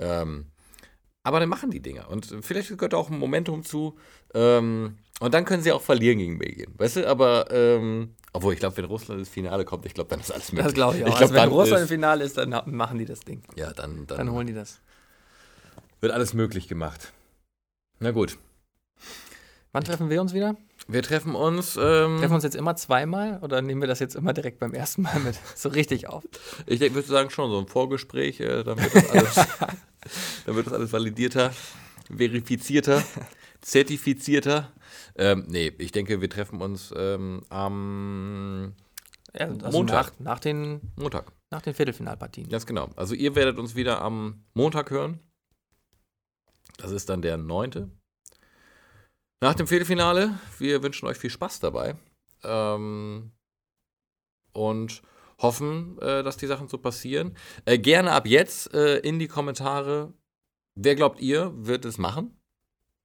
Ähm, 0.00 0.46
aber 1.22 1.40
dann 1.40 1.48
machen 1.48 1.70
die 1.70 1.80
Dinger. 1.80 2.08
Und 2.08 2.36
vielleicht 2.40 2.68
gehört 2.76 2.94
auch 2.94 3.10
ein 3.10 3.18
Momentum 3.18 3.62
zu. 3.62 3.96
Ähm, 4.34 4.98
und 5.20 5.34
dann 5.34 5.44
können 5.44 5.62
sie 5.62 5.72
auch 5.72 5.82
verlieren 5.82 6.18
gegen 6.18 6.38
Belgien. 6.38 6.72
Weißt 6.76 6.96
du, 6.96 7.08
aber, 7.08 7.50
ähm, 7.50 8.14
obwohl 8.32 8.54
ich 8.54 8.60
glaube, 8.60 8.76
wenn 8.76 8.84
Russland 8.84 9.20
ins 9.20 9.28
Finale 9.28 9.64
kommt, 9.64 9.86
ich 9.86 9.94
glaube, 9.94 10.10
dann 10.10 10.20
ist 10.20 10.30
alles 10.30 10.52
möglich. 10.52 10.66
Das 10.66 10.74
glaube 10.74 10.98
ich 10.98 11.04
auch. 11.04 11.08
Ich 11.08 11.14
also 11.14 11.32
glaube, 11.32 11.46
wenn 11.46 11.52
Russland 11.52 11.82
im 11.82 11.88
Finale 11.88 12.24
ist, 12.24 12.36
dann 12.38 12.62
machen 12.66 12.98
die 12.98 13.04
das 13.04 13.20
Ding. 13.20 13.42
ja, 13.56 13.72
dann, 13.72 14.06
dann, 14.06 14.18
Dann 14.18 14.32
holen 14.32 14.46
die 14.46 14.54
das. 14.54 14.80
wird 16.00 16.12
alles 16.12 16.34
möglich 16.34 16.68
gemacht. 16.68 17.12
Na 17.98 18.12
gut. 18.12 18.38
Wann 19.72 19.84
treffen 19.84 20.08
wir 20.08 20.20
uns 20.20 20.32
wieder? 20.32 20.56
Wir 20.90 21.02
treffen 21.02 21.34
uns. 21.34 21.76
Ähm, 21.76 22.16
Treffen 22.16 22.30
wir 22.30 22.34
uns 22.36 22.44
jetzt 22.44 22.56
immer 22.56 22.74
zweimal 22.76 23.38
oder 23.42 23.60
nehmen 23.60 23.82
wir 23.82 23.88
das 23.88 23.98
jetzt 23.98 24.16
immer 24.16 24.32
direkt 24.32 24.58
beim 24.58 24.72
ersten 24.72 25.02
Mal 25.02 25.20
mit? 25.20 25.38
So 25.54 25.68
richtig 25.68 26.08
auf. 26.08 26.24
Ich 26.66 26.78
denke, 26.78 26.94
würde 26.94 27.08
sagen, 27.08 27.28
schon 27.30 27.50
so 27.50 27.58
ein 27.58 27.66
Vorgespräch, 27.66 28.40
äh, 28.40 28.64
dann, 28.64 28.78
wird 28.82 28.94
das 28.94 29.10
alles, 29.10 29.34
dann 30.46 30.56
wird 30.56 30.66
das 30.66 30.72
alles 30.72 30.92
validierter, 30.92 31.52
verifizierter, 32.16 33.02
zertifizierter. 33.60 34.72
Ähm, 35.18 35.44
nee, 35.48 35.72
ich 35.78 35.90
denke, 35.90 36.20
wir 36.20 36.30
treffen 36.30 36.62
uns 36.62 36.94
ähm, 36.96 37.42
am 37.48 38.74
Ja, 39.34 39.48
also 39.48 39.70
Montag. 39.76 40.18
Nach, 40.20 40.34
nach, 40.34 40.40
den, 40.40 40.92
Montag. 40.96 41.32
nach 41.50 41.60
den 41.60 41.74
Viertelfinalpartien. 41.74 42.48
Ganz 42.48 42.66
genau. 42.66 42.90
Also 42.94 43.14
ihr 43.14 43.34
werdet 43.34 43.58
uns 43.58 43.74
wieder 43.74 44.00
am 44.00 44.44
Montag 44.54 44.90
hören. 44.90 45.18
Das 46.76 46.92
ist 46.92 47.08
dann 47.08 47.20
der 47.20 47.36
9. 47.36 47.90
Nach 49.40 49.54
dem 49.54 49.66
Viertelfinale. 49.66 50.38
Wir 50.58 50.82
wünschen 50.84 51.06
euch 51.08 51.18
viel 51.18 51.30
Spaß 51.30 51.58
dabei. 51.58 51.96
Ähm, 52.44 53.32
und 54.52 55.02
hoffen, 55.40 55.98
äh, 56.00 56.22
dass 56.22 56.36
die 56.36 56.46
Sachen 56.46 56.68
so 56.68 56.78
passieren. 56.78 57.36
Äh, 57.64 57.78
gerne 57.78 58.12
ab 58.12 58.26
jetzt 58.26 58.72
äh, 58.72 58.98
in 58.98 59.18
die 59.18 59.28
Kommentare. 59.28 60.12
Wer 60.76 60.94
glaubt 60.94 61.20
ihr, 61.20 61.52
wird 61.56 61.84
es 61.84 61.98
machen? 61.98 62.37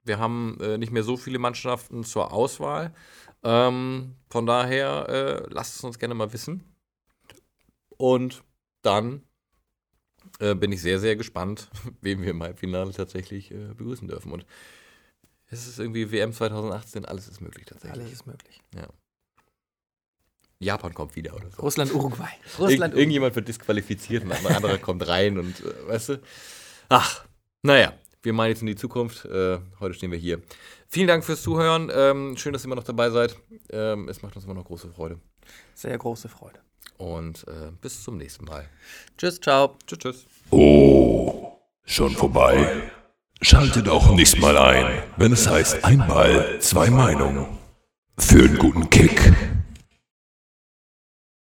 Wir 0.04 0.18
haben 0.18 0.58
äh, 0.60 0.78
nicht 0.78 0.92
mehr 0.92 1.02
so 1.02 1.16
viele 1.16 1.38
Mannschaften 1.38 2.04
zur 2.04 2.32
Auswahl. 2.32 2.94
Ähm, 3.42 4.14
von 4.28 4.46
daher 4.46 5.08
äh, 5.08 5.52
lasst 5.52 5.76
es 5.76 5.84
uns 5.84 5.98
gerne 5.98 6.14
mal 6.14 6.32
wissen. 6.32 6.62
Und 7.96 8.42
dann 8.82 9.22
äh, 10.40 10.54
bin 10.54 10.72
ich 10.72 10.82
sehr, 10.82 11.00
sehr 11.00 11.16
gespannt, 11.16 11.68
wen 12.00 12.22
wir 12.22 12.30
im 12.30 12.42
Halbfinale 12.42 12.92
tatsächlich 12.92 13.50
äh, 13.50 13.74
begrüßen 13.74 14.08
dürfen. 14.08 14.32
Und 14.32 14.46
es 15.46 15.66
ist 15.66 15.78
irgendwie 15.78 16.10
WM 16.10 16.32
2018, 16.32 17.04
alles 17.04 17.28
ist 17.28 17.40
möglich 17.40 17.66
tatsächlich. 17.66 18.02
Alles 18.02 18.12
ist 18.12 18.26
möglich. 18.26 18.60
Japan 20.58 20.94
kommt 20.94 21.14
wieder 21.16 21.34
oder 21.34 21.50
so. 21.50 21.62
Russland, 21.62 21.92
Uruguay. 21.92 22.30
Russland, 22.58 22.94
irgendjemand 22.94 23.36
wird 23.36 23.48
disqualifiziert 23.48 24.24
und 24.24 24.32
ein 24.32 24.46
anderer 24.46 24.78
kommt 24.78 25.06
rein 25.06 25.38
und 25.38 25.60
äh, 25.60 25.88
weißt 25.88 26.08
du? 26.10 26.22
Ach, 26.88 27.24
naja, 27.62 27.92
wir 28.24 28.32
meinen 28.32 28.50
jetzt 28.50 28.62
in 28.62 28.66
die 28.66 28.76
Zukunft. 28.76 29.24
Äh, 29.26 29.58
heute 29.80 29.94
stehen 29.94 30.10
wir 30.10 30.18
hier. 30.18 30.40
Vielen 30.88 31.06
Dank 31.06 31.24
fürs 31.24 31.42
Zuhören. 31.42 31.90
Ähm, 31.94 32.36
schön, 32.36 32.52
dass 32.52 32.62
ihr 32.62 32.66
immer 32.66 32.76
noch 32.76 32.84
dabei 32.84 33.10
seid. 33.10 33.36
Ähm, 33.70 34.08
es 34.08 34.22
macht 34.22 34.34
uns 34.36 34.44
immer 34.44 34.54
noch 34.54 34.64
große 34.64 34.88
Freude. 34.88 35.18
Sehr 35.74 35.96
große 35.96 36.28
Freude. 36.28 36.60
Und 36.96 37.46
äh, 37.48 37.70
bis 37.80 38.02
zum 38.02 38.16
nächsten 38.16 38.44
Mal. 38.44 38.68
Tschüss, 39.18 39.40
ciao. 39.40 39.76
Tschüss, 39.86 39.98
tschüss. 39.98 40.26
Oh, 40.50 41.58
schon 41.84 42.10
vorbei? 42.10 42.90
Schaltet 43.42 43.88
auch 43.88 44.14
nächstes 44.14 44.40
Mal 44.40 44.56
ein, 44.56 45.02
wenn 45.16 45.32
es 45.32 45.48
heißt 45.48 45.84
ein 45.84 45.98
Ball, 45.98 46.58
zwei 46.60 46.88
Meinungen. 46.88 47.58
Für 48.16 48.44
einen 48.44 48.58
guten 48.58 48.88
Kick. 48.88 49.53